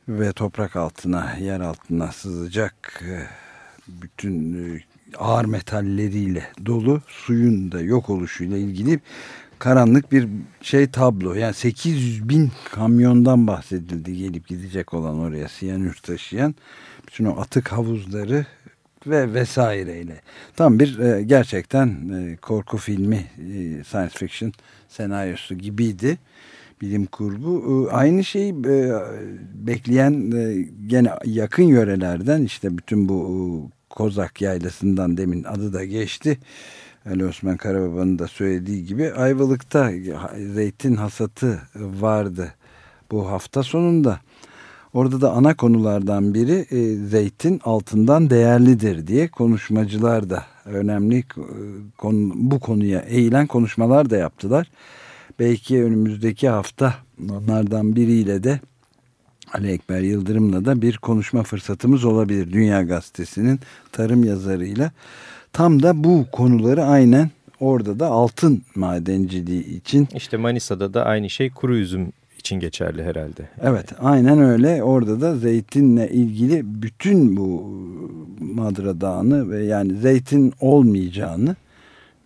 ve 0.08 0.32
toprak 0.32 0.76
altına 0.76 1.36
yer 1.39 1.60
altına 1.60 2.12
sızacak 2.12 3.04
e, 3.08 3.28
bütün 3.88 4.54
e, 4.54 4.82
ağır 5.17 5.46
metalleriyle 5.46 6.43
dolu 6.65 7.02
suyun 7.08 7.72
da 7.72 7.82
yok 7.82 8.10
oluşuyla 8.10 8.58
ilgili 8.58 9.00
karanlık 9.60 10.12
bir 10.12 10.28
şey 10.62 10.88
tablo. 10.88 11.34
Yani 11.34 11.54
800 11.54 12.30
bin 12.30 12.52
kamyondan 12.72 13.48
bahsedildi 13.48 14.17
gelip 14.17 14.48
gidecek 14.48 14.93
olan 14.93 15.20
oraya 15.20 15.48
siyanür 15.48 15.93
taşıyan. 15.93 16.56
Bütün 17.08 17.26
o 17.26 17.41
atık 17.41 17.72
havuzları 17.72 18.46
ve 19.08 19.34
vesaireyle. 19.34 20.22
Tam 20.56 20.80
bir 20.80 21.00
e, 21.00 21.24
gerçekten 21.24 21.88
e, 21.88 22.36
korku 22.36 22.78
filmi, 22.78 23.26
e, 23.38 23.84
science 23.84 24.13
fiction 24.17 24.54
senaryosu 24.89 25.56
gibiydi. 25.56 26.17
Bilim 26.82 27.06
kurgu. 27.06 27.88
E, 27.90 27.92
aynı 27.92 28.24
şeyi 28.24 28.54
e, 28.54 28.92
bekleyen 29.54 30.32
e, 30.32 30.68
gene 30.88 31.10
yakın 31.26 31.63
yörelerden 31.63 32.42
işte 32.42 32.78
bütün 32.78 33.10
bu 33.10 33.18
e, 33.24 33.38
Kozak 33.90 34.42
Yaylası'ndan 34.42 35.18
demin 35.18 35.44
adı 35.44 35.74
da 35.74 35.86
geçti. 35.86 36.38
Ali 37.10 37.26
Osman 37.26 37.58
Karababa'nın 37.58 38.20
da 38.20 38.28
söylediği 38.28 38.86
gibi 38.86 39.13
Ayvalık'ta 39.13 39.92
zeytin 40.54 40.96
hasatı 40.96 41.62
vardı 41.76 42.54
bu 43.12 43.30
hafta 43.30 43.63
sonunda. 43.63 44.20
Orada 44.94 45.22
da 45.22 45.32
ana 45.32 45.54
konulardan 45.56 46.34
biri 46.34 46.66
e, 46.72 46.96
zeytin 47.08 47.62
altından 47.63 48.30
değerlidir 48.30 49.08
diye 49.08 49.28
konuşmacılar 49.28 50.30
da 50.30 50.46
önemli 50.66 51.24
konu, 51.98 52.32
bu 52.36 52.60
konuya 52.60 53.00
eğilen 53.00 53.48
konuşmalar 53.48 54.10
da 54.10 54.18
yaptılar. 54.18 54.72
Belki 55.39 55.84
önümüzdeki 55.84 56.50
hafta 56.50 56.95
onlardan 57.30 57.95
biriyle 57.95 58.43
de 58.43 58.60
Ali 59.54 59.71
Ekber 59.71 60.02
Yıldırım'la 60.02 60.65
da 60.65 60.82
bir 60.82 60.97
konuşma 60.97 61.43
fırsatımız 61.43 62.06
olabilir. 62.06 62.52
Dünya 62.54 62.84
Gazetesi'nin 62.84 63.60
tarım 63.91 64.23
yazarıyla. 64.23 64.91
Tam 65.54 65.84
da 65.84 66.04
bu 66.04 66.26
konuları 66.32 66.84
aynen 66.84 67.32
orada 67.60 68.00
da 68.00 68.08
altın 68.08 68.62
madenciliği 68.76 69.78
için. 69.78 70.08
İşte 70.15 70.38
Manisa'da 70.38 70.93
da 70.93 71.06
aynı 71.06 71.30
şey 71.30 71.50
kuru 71.50 71.78
üzüm 71.78 72.12
için 72.38 72.60
geçerli 72.60 73.04
herhalde. 73.04 73.50
Evet 73.62 73.93
aynen 74.00 74.41
öyle. 74.41 74.84
Orada 74.84 75.21
da 75.21 75.36
zeytinle 75.36 76.10
ilgili 76.10 76.82
bütün 76.82 77.38
bu 77.38 77.63
Madra 78.39 79.02
Dağı'nı 79.02 79.50
ve 79.50 79.63
yani 79.63 79.93
zeytin 79.93 80.54
olmayacağını, 80.62 81.56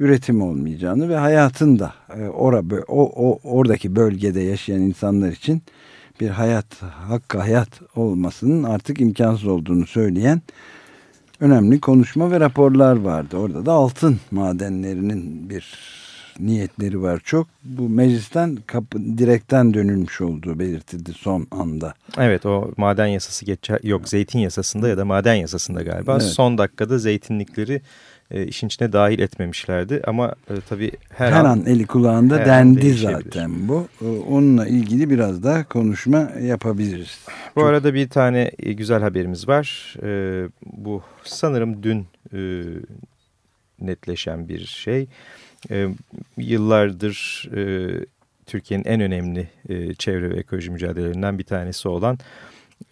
üretim 0.02 0.42
olmayacağını 0.42 1.10
ve 1.10 1.16
hayatın 1.16 1.80
da 1.80 1.94
e, 2.18 2.28
ora, 2.28 2.64
o, 2.88 3.30
o, 3.30 3.40
oradaki 3.44 3.96
bölgede 3.96 4.42
yaşayan 4.42 4.82
insanlar 4.82 5.32
için 5.32 5.62
bir 6.22 6.30
hayat, 6.30 6.82
hakkı 6.82 7.38
hayat 7.38 7.70
olmasının 7.96 8.64
artık 8.64 9.02
imkansız 9.02 9.48
olduğunu 9.48 9.88
söyleyen 9.88 10.42
önemli 11.40 11.80
konuşma 11.80 12.32
ve 12.32 12.40
raporlar 12.40 12.96
vardı. 12.96 13.38
Orada 13.38 13.66
da 13.66 13.72
altın 13.72 14.20
madenlerinin 14.32 15.50
bir 15.50 15.78
niyetleri 16.40 17.02
var 17.02 17.22
çok. 17.24 17.48
Bu 17.64 17.90
meclisten 17.90 18.58
kapı, 18.68 19.18
direkten 19.18 19.74
dönülmüş 19.74 20.22
olduğu 20.22 20.60
belirtildi 20.60 21.14
son 21.14 21.48
anda. 21.52 21.94
Evet 22.18 22.46
o 22.46 22.72
maden 22.78 23.08
yasası 23.08 23.46
geçer 23.46 23.80
yok 23.84 24.10
zeytin 24.10 24.40
yasasında 24.40 24.90
ya 24.90 24.98
da 24.98 25.06
maden 25.06 25.36
yasasında 25.36 25.82
galiba 25.82 26.14
evet. 26.14 26.24
son 26.24 26.58
dakikada 26.58 26.98
zeytinlikleri 26.98 27.82
e, 28.32 28.46
işin 28.46 28.68
içine 28.68 28.94
dahil 28.94 29.20
etmemişlerdi. 29.20 30.02
Ama 30.08 30.36
e, 30.50 30.54
tabii 30.70 30.92
her, 31.10 31.32
her 31.32 31.40
an, 31.40 31.46
an 31.46 31.66
eli 31.66 31.88
kulağında 31.88 32.38
her 32.38 32.46
dendi 32.46 32.94
zaten 32.94 33.68
bu. 33.68 33.88
E, 34.02 34.06
onunla 34.08 34.68
ilgili 34.68 35.10
biraz 35.10 35.44
daha 35.44 35.64
konuşma 35.64 36.32
yapabiliriz. 36.42 37.20
Bu 37.56 37.60
Çok... 37.60 37.70
arada 37.70 37.94
bir 37.94 38.10
tane 38.10 38.52
e, 38.60 38.74
güzel 38.74 39.02
haberimiz 39.02 39.48
var. 39.48 39.96
E, 40.04 40.44
bu 40.66 41.04
sanırım 41.24 41.84
dün 41.84 42.08
e, 42.34 42.64
netleşen 43.82 44.50
bir 44.50 44.66
şey. 44.66 45.08
E, 45.72 45.88
yıllardır 46.38 47.50
e, 47.56 47.92
Türkiye'nin 48.46 48.86
en 48.86 49.02
önemli 49.02 49.50
e, 49.70 49.94
çevre 49.94 50.30
ve 50.30 50.40
ekoloji 50.40 50.72
mücadelelerinden 50.72 51.40
bir 51.40 51.44
tanesi 51.44 51.88
olan 51.88 52.20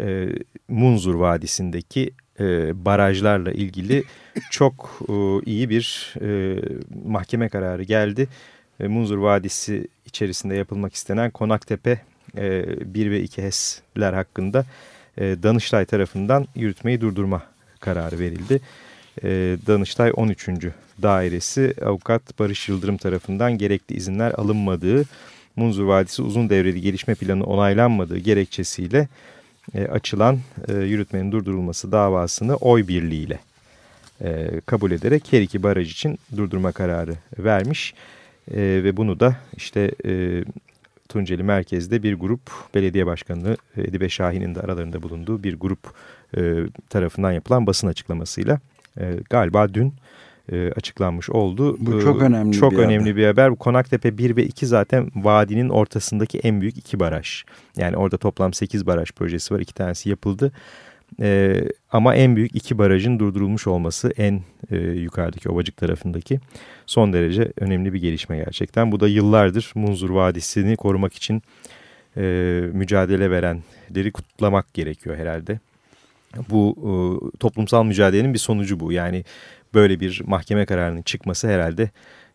e, 0.01 0.29
Munzur 0.67 1.15
Vadisi'ndeki 1.15 2.11
e, 2.39 2.45
barajlarla 2.85 3.51
ilgili 3.51 4.03
çok 4.49 5.01
e, 5.09 5.13
iyi 5.45 5.69
bir 5.69 6.15
e, 6.21 6.59
mahkeme 7.05 7.49
kararı 7.49 7.83
geldi. 7.83 8.27
E, 8.79 8.87
Munzur 8.87 9.17
Vadisi 9.17 9.87
içerisinde 10.05 10.55
yapılmak 10.55 10.93
istenen 10.93 11.31
Konaktepe 11.31 12.01
e, 12.37 12.65
1 12.93 13.11
ve 13.11 13.21
2 13.21 13.41
HES'ler 13.41 14.13
hakkında 14.13 14.65
e, 15.17 15.23
Danıştay 15.43 15.85
tarafından 15.85 16.47
yürütmeyi 16.55 17.01
durdurma 17.01 17.43
kararı 17.79 18.19
verildi. 18.19 18.61
E, 19.23 19.29
Danıştay 19.67 20.11
13. 20.15 20.49
Dairesi 21.01 21.73
avukat 21.85 22.39
Barış 22.39 22.69
Yıldırım 22.69 22.97
tarafından 22.97 23.57
gerekli 23.57 23.95
izinler 23.95 24.31
alınmadığı, 24.31 25.05
Munzur 25.55 25.83
Vadisi 25.83 26.21
uzun 26.21 26.49
devreli 26.49 26.81
gelişme 26.81 27.15
planı 27.15 27.43
onaylanmadığı 27.43 28.17
gerekçesiyle 28.17 29.07
e, 29.75 29.85
açılan 29.85 30.39
e, 30.67 30.73
yürütmenin 30.73 31.31
durdurulması 31.31 31.91
davasını 31.91 32.55
oy 32.55 32.87
birliğiyle 32.87 33.39
e, 34.21 34.61
kabul 34.65 34.91
ederek 34.91 35.27
her 35.31 35.41
iki 35.41 35.63
baraj 35.63 35.91
için 35.91 36.19
durdurma 36.37 36.71
kararı 36.71 37.15
vermiş. 37.39 37.93
E, 38.51 38.57
ve 38.57 38.97
bunu 38.97 39.19
da 39.19 39.35
işte 39.57 39.91
e, 40.05 40.43
Tunceli 41.09 41.43
Merkez'de 41.43 42.03
bir 42.03 42.13
grup 42.13 42.41
belediye 42.75 43.05
başkanı 43.05 43.57
Edibe 43.77 44.09
Şahin'in 44.09 44.55
de 44.55 44.61
aralarında 44.61 45.03
bulunduğu 45.03 45.43
bir 45.43 45.55
grup 45.55 45.79
e, 46.37 46.41
tarafından 46.89 47.31
yapılan 47.31 47.67
basın 47.67 47.87
açıklamasıyla 47.87 48.59
e, 48.99 49.15
galiba 49.29 49.73
dün 49.73 49.93
e, 50.51 50.71
açıklanmış 50.71 51.29
oldu. 51.29 51.77
Bu 51.79 52.01
çok 52.01 52.21
önemli 52.21 52.53
çok 52.53 52.71
bir 52.71 52.77
önemli 52.77 53.09
haber. 53.09 53.15
bir 53.15 53.25
haber. 53.25 53.55
Konaktepe 53.55 54.17
1 54.17 54.35
ve 54.35 54.43
2 54.45 54.65
zaten 54.65 55.11
vadinin 55.15 55.69
ortasındaki 55.69 56.39
en 56.39 56.61
büyük 56.61 56.77
iki 56.77 56.99
baraj. 56.99 57.43
Yani 57.77 57.97
orada 57.97 58.17
toplam 58.17 58.53
8 58.53 58.85
baraj 58.87 59.11
projesi 59.11 59.53
var. 59.53 59.59
İki 59.59 59.73
tanesi 59.73 60.09
yapıldı. 60.09 60.51
E, 61.21 61.61
ama 61.91 62.15
en 62.15 62.35
büyük 62.35 62.55
iki 62.55 62.77
barajın 62.77 63.19
durdurulmuş 63.19 63.67
olması 63.67 64.13
en 64.17 64.41
e, 64.71 64.77
yukarıdaki 64.77 65.49
ovacık 65.49 65.77
tarafındaki 65.77 66.39
son 66.85 67.13
derece 67.13 67.51
önemli 67.59 67.93
bir 67.93 68.01
gelişme 68.01 68.37
gerçekten. 68.37 68.91
Bu 68.91 68.99
da 68.99 69.07
yıllardır 69.07 69.71
Munzur 69.75 70.09
Vadisi'ni 70.09 70.75
korumak 70.75 71.13
için 71.13 71.43
e, 72.17 72.21
mücadele 72.73 73.31
verenleri 73.31 74.11
kutlamak 74.11 74.73
gerekiyor 74.73 75.17
herhalde. 75.17 75.59
Bu 76.49 76.75
e, 76.77 76.91
toplumsal 77.37 77.83
mücadelenin 77.83 78.33
bir 78.33 78.39
sonucu 78.39 78.79
bu. 78.79 78.91
Yani 78.91 79.23
böyle 79.73 79.99
bir 79.99 80.21
mahkeme 80.25 80.65
kararının 80.65 81.01
çıkması 81.01 81.47
herhalde 81.47 81.89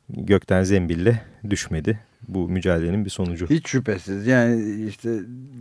gökten 0.09 0.63
zembille 0.63 1.23
düşmedi. 1.51 2.01
Bu 2.29 2.49
mücadelenin 2.49 3.05
bir 3.05 3.11
sonucu. 3.11 3.47
Hiç 3.51 3.69
şüphesiz 3.69 4.27
yani 4.27 4.87
işte 4.89 5.11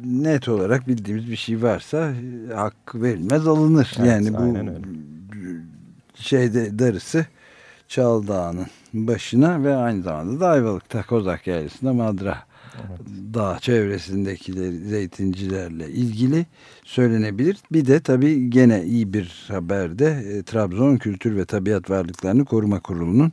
net 0.05 0.47
olarak 0.47 0.87
bildiğimiz 0.87 1.31
bir 1.31 1.35
şey 1.35 1.61
varsa 1.61 2.13
hakkı 2.55 3.01
verilmez 3.01 3.47
alınır. 3.47 3.91
Evet, 3.97 4.07
yani 4.07 4.33
bu 4.33 4.57
öyle. 4.57 4.71
şeyde 6.15 6.79
darısı 6.79 7.25
Çaldağ'ın 7.87 8.67
başına 8.93 9.63
ve 9.63 9.75
aynı 9.75 10.03
zamanda 10.03 10.39
da 10.39 10.49
Ayvalık'ta 10.49 11.03
Kozak 11.03 11.47
Yaylası'nda 11.47 11.93
Madra 11.93 12.43
evet. 12.75 12.99
dağ 13.33 13.57
çevresindekileri 13.61 14.77
zeytincilerle 14.77 15.89
ilgili 15.89 16.45
söylenebilir. 16.83 17.57
Bir 17.71 17.85
de 17.85 17.99
tabii 17.99 18.49
gene 18.49 18.83
iyi 18.83 19.13
bir 19.13 19.45
haberde 19.47 20.05
e, 20.07 20.43
Trabzon 20.43 20.97
Kültür 20.97 21.37
ve 21.37 21.45
Tabiat 21.45 21.89
Varlıklarını 21.89 22.45
Koruma 22.45 22.79
Kurulu'nun 22.79 23.31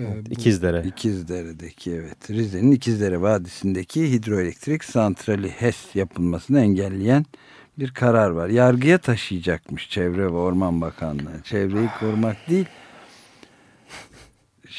Evet, 0.00 0.26
İkizdere. 0.30 0.82
İkizdere'deki 0.86 1.90
evet. 1.90 2.30
Rize'nin 2.30 2.72
İkizdere 2.72 3.20
Vadisi'ndeki 3.20 4.12
hidroelektrik 4.12 4.84
santrali 4.84 5.48
HES 5.48 5.96
yapılmasını 5.96 6.60
engelleyen 6.60 7.24
bir 7.78 7.90
karar 7.90 8.30
var. 8.30 8.48
Yargıya 8.48 8.98
taşıyacakmış 8.98 9.90
Çevre 9.90 10.26
ve 10.26 10.36
Orman 10.36 10.80
Bakanlığı. 10.80 11.42
Çevreyi 11.44 11.88
korumak 12.00 12.36
değil 12.48 12.66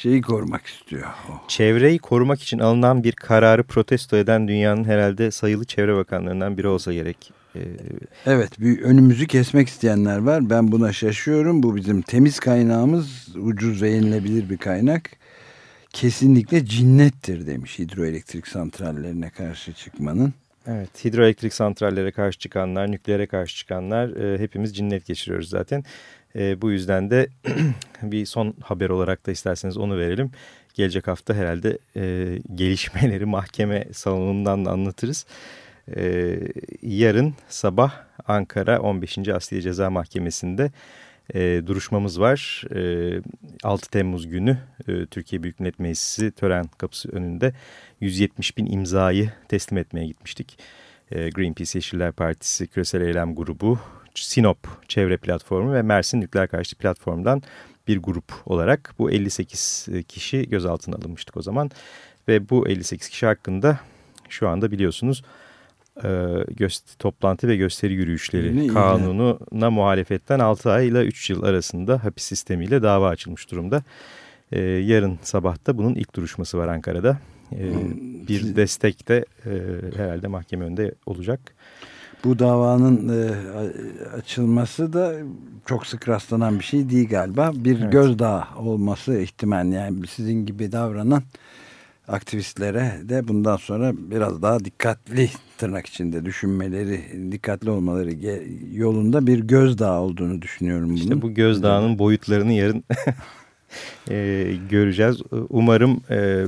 şeyi 0.02 0.22
korumak 0.22 0.66
istiyor. 0.66 1.08
O. 1.30 1.34
Çevreyi 1.48 2.00
korumak 2.00 2.42
için 2.42 2.60
alınan 2.60 3.04
bir 3.04 3.12
kararı 3.12 3.64
protesto 3.64 4.18
eden 4.18 4.48
dünyanın 4.48 4.84
herhalde 4.84 5.32
sayılı 5.32 5.66
çevre 5.66 5.96
bakanlarından 5.96 6.58
biri 6.58 6.68
olsa 6.68 6.94
gerek. 6.94 7.34
evet 8.26 8.60
bir 8.60 8.82
önümüzü 8.82 9.28
kesmek 9.28 9.68
isteyenler 9.68 10.18
var. 10.18 10.50
Ben 10.50 10.72
buna 10.72 10.94
şaşıyorum. 10.94 11.64
Bu 11.64 11.76
bizim 11.76 12.02
temiz 12.02 12.40
kaynağımız 12.40 13.36
ucuz 13.36 13.82
ve 13.82 13.90
yenilebilir 13.90 14.50
bir 14.50 14.58
kaynak. 14.58 15.10
Kesinlikle 15.90 16.66
cinnettir 16.66 17.48
demiş 17.48 17.80
hidroelektrik 17.80 18.48
santrallerine 18.48 19.30
karşı 19.30 19.74
çıkmanın. 19.74 20.34
Evet, 20.68 21.06
hidroelektrik 21.06 21.54
santrallere 21.54 22.12
karşı 22.12 22.40
çıkanlar, 22.40 22.92
nükleere 22.92 23.28
karşı 23.28 23.56
çıkanlar 23.56 24.10
e, 24.10 24.40
hepimiz 24.40 24.76
cinnet 24.76 25.06
geçiriyoruz 25.06 25.50
zaten. 25.50 25.84
E, 26.36 26.62
bu 26.62 26.72
yüzden 26.72 27.12
de 27.12 27.30
bir 28.02 28.26
son 28.26 28.54
haber 28.64 28.90
olarak 28.90 29.28
da 29.28 29.32
isterseniz 29.32 29.78
onu 29.78 29.98
verelim. 29.98 30.32
Gelecek 30.74 31.08
hafta 31.08 31.34
herhalde 31.34 31.78
e, 31.96 32.38
gelişmeleri 32.56 33.26
mahkeme 33.38 33.88
salonundan 33.92 34.66
da 34.66 34.72
anlatırız. 34.72 35.26
E, 35.96 36.38
yarın 36.82 37.34
sabah 37.50 37.94
Ankara 38.28 38.80
15. 38.80 39.18
Asliye 39.18 39.62
Ceza 39.62 39.90
Mahkemesi'nde 39.90 40.72
e, 41.36 41.62
duruşmamız 41.68 42.20
var. 42.20 42.64
E, 42.76 43.22
6 43.64 43.90
Temmuz 43.90 44.28
günü 44.28 44.58
e, 44.88 45.06
Türkiye 45.06 45.44
Büyük 45.44 45.60
Millet 45.60 45.80
Meclisi 45.80 46.32
tören 46.32 46.66
kapısı 46.78 47.10
önünde 47.12 47.54
170 48.02 48.58
bin 48.58 48.66
imzayı 48.66 49.32
teslim 49.48 49.78
etmeye 49.78 50.08
gitmiştik. 50.08 50.58
E, 51.12 51.30
Greenpeace 51.30 51.78
Yeşiller 51.78 52.12
Partisi 52.12 52.68
Küresel 52.68 53.02
Eylem 53.02 53.36
Grubu, 53.36 53.80
Sinop 54.16 54.58
Çevre 54.88 55.18
Platformu 55.18 55.74
ve 55.74 55.82
Mersin 55.82 56.22
Nükleer 56.22 56.48
Karşıtı 56.48 56.76
Platform'dan 56.76 57.44
bir 57.88 57.98
grup 57.98 58.34
olarak 58.46 58.96
bu 59.00 59.12
58 59.12 59.90
kişi 60.08 60.50
gözaltına 60.50 60.96
alınmıştık 60.96 61.38
o 61.38 61.42
zaman. 61.42 61.72
Ve 62.28 62.50
bu 62.50 62.68
58 62.68 63.10
kişi 63.10 63.26
hakkında 63.26 63.80
şu 64.30 64.50
anda 64.50 64.72
biliyorsunuz 64.72 65.24
e, 66.04 66.68
toplantı 67.00 67.48
ve 67.48 67.56
gösteri 67.56 67.94
yürüyüşleri 67.94 68.58
ne 68.58 68.74
kanununa 68.74 69.70
muhalefetten 69.70 70.40
6 70.40 70.72
ay 70.72 70.88
ile 70.88 71.04
3 71.04 71.30
yıl 71.30 71.44
arasında 71.44 72.04
hapis 72.04 72.24
sistemiyle 72.24 72.82
dava 72.82 73.10
açılmış 73.10 73.52
durumda. 73.52 73.84
E, 74.52 74.62
yarın 74.62 75.20
sabahta 75.22 75.78
bunun 75.78 75.96
ilk 75.96 76.16
duruşması 76.16 76.58
var 76.58 76.68
Ankara'da. 76.68 77.18
E, 77.52 77.74
bir 78.28 78.56
destek 78.56 79.08
de 79.08 79.26
e, 79.46 79.52
herhalde 79.98 80.28
mahkeme 80.28 80.66
önünde 80.66 80.96
olacak. 81.06 81.40
Bu 82.24 82.40
davanın 82.40 83.10
e, 83.10 83.32
açılması 84.18 84.94
da 84.94 85.14
çok 85.66 85.88
sık 85.88 86.10
rastlanan 86.10 86.60
bir 86.60 86.64
şey 86.64 86.90
değil 86.90 87.10
galiba. 87.10 87.52
Bir 87.56 87.82
evet. 87.82 87.92
gözdağı 87.92 88.44
olması 88.58 89.20
ihtimal 89.20 89.72
yani 89.72 90.08
sizin 90.08 90.46
gibi 90.46 90.72
davranan 90.72 91.24
aktivistlere 92.08 92.94
de 93.04 93.28
bundan 93.28 93.58
sonra 93.58 93.94
biraz 93.98 94.42
daha 94.42 94.66
dikkatli 94.66 95.30
tırnak 95.58 95.86
içinde 95.86 96.26
düşünmeleri, 96.26 97.32
dikkatli 97.32 97.70
olmaları 97.70 98.12
yolunda 98.74 99.28
bir 99.28 99.40
gözdağı 99.40 100.00
olduğunu 100.00 100.42
düşünüyorum. 100.42 100.90
Bunun. 100.90 100.96
İşte 100.96 101.22
bu 101.22 101.34
gözdağının 101.34 102.00
boyutlarını 102.00 102.54
yarın 102.54 102.84
e, 104.10 104.48
göreceğiz. 104.70 105.22
Umarım 105.50 106.02
e, 106.10 106.46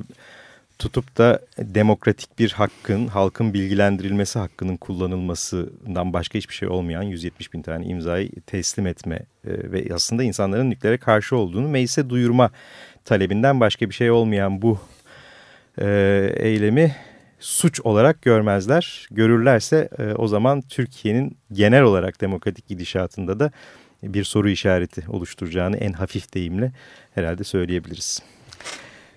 tutup 0.83 1.17
da 1.17 1.39
demokratik 1.57 2.39
bir 2.39 2.51
hakkın, 2.51 3.07
halkın 3.07 3.53
bilgilendirilmesi 3.53 4.39
hakkının 4.39 4.77
kullanılmasından 4.77 6.13
başka 6.13 6.37
hiçbir 6.37 6.53
şey 6.53 6.69
olmayan 6.69 7.03
170 7.03 7.53
bin 7.53 7.61
tane 7.61 7.85
imzayı 7.85 8.31
teslim 8.47 8.87
etme 8.87 9.15
e, 9.15 9.71
ve 9.71 9.87
aslında 9.93 10.23
insanların 10.23 10.69
nükleere 10.69 10.97
karşı 10.97 11.35
olduğunu 11.35 11.67
meclise 11.67 12.09
duyurma 12.09 12.51
talebinden 13.05 13.59
başka 13.59 13.89
bir 13.89 13.93
şey 13.93 14.11
olmayan 14.11 14.61
bu 14.61 14.79
e, 15.81 15.87
eylemi 16.35 16.95
suç 17.39 17.81
olarak 17.81 18.21
görmezler. 18.21 19.07
Görürlerse 19.11 19.89
e, 19.99 20.03
o 20.13 20.27
zaman 20.27 20.61
Türkiye'nin 20.61 21.37
genel 21.51 21.83
olarak 21.83 22.21
demokratik 22.21 22.67
gidişatında 22.67 23.39
da 23.39 23.51
bir 24.03 24.23
soru 24.23 24.49
işareti 24.49 25.03
oluşturacağını 25.07 25.77
en 25.77 25.93
hafif 25.93 26.33
deyimle 26.33 26.71
herhalde 27.15 27.43
söyleyebiliriz. 27.43 28.21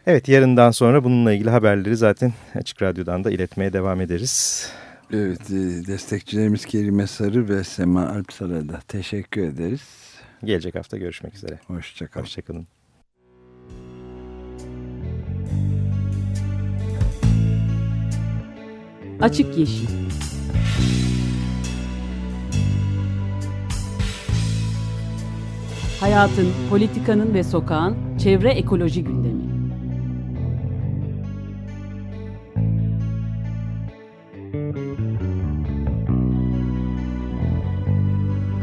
Evet 0.07 0.29
yarından 0.29 0.71
sonra 0.71 1.05
bununla 1.05 1.33
ilgili 1.33 1.51
haberleri 1.51 1.97
zaten 1.97 2.33
Açık 2.55 2.83
Radyo'dan 2.83 3.25
da 3.25 3.31
iletmeye 3.31 3.73
devam 3.73 4.01
ederiz. 4.01 4.69
Evet 5.13 5.51
e, 5.51 5.87
destekçilerimiz 5.87 6.67
Kerime 6.67 7.07
Sarı 7.07 7.49
ve 7.49 7.65
Sema 7.65 8.09
Alpsar'a 8.09 8.69
da 8.69 8.81
teşekkür 8.89 9.43
ederiz. 9.43 9.83
Gelecek 10.45 10.75
hafta 10.75 10.97
görüşmek 10.97 11.35
üzere. 11.35 11.59
Hoşçakalın. 11.67 12.25
Hoşçakalın. 12.25 12.67
Açık 19.21 19.59
Yeşil 19.59 19.89
Hayatın, 26.01 26.49
politikanın 26.71 27.35
ve 27.35 27.45
sokağın 27.45 28.19
çevre 28.19 28.51
ekoloji 28.51 29.05
gündemi. 29.05 29.56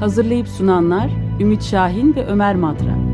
Hazırlayıp 0.03 0.47
sunanlar 0.47 1.09
Ümit 1.39 1.63
Şahin 1.63 2.15
ve 2.15 2.25
Ömer 2.25 2.55
Madra. 2.55 3.12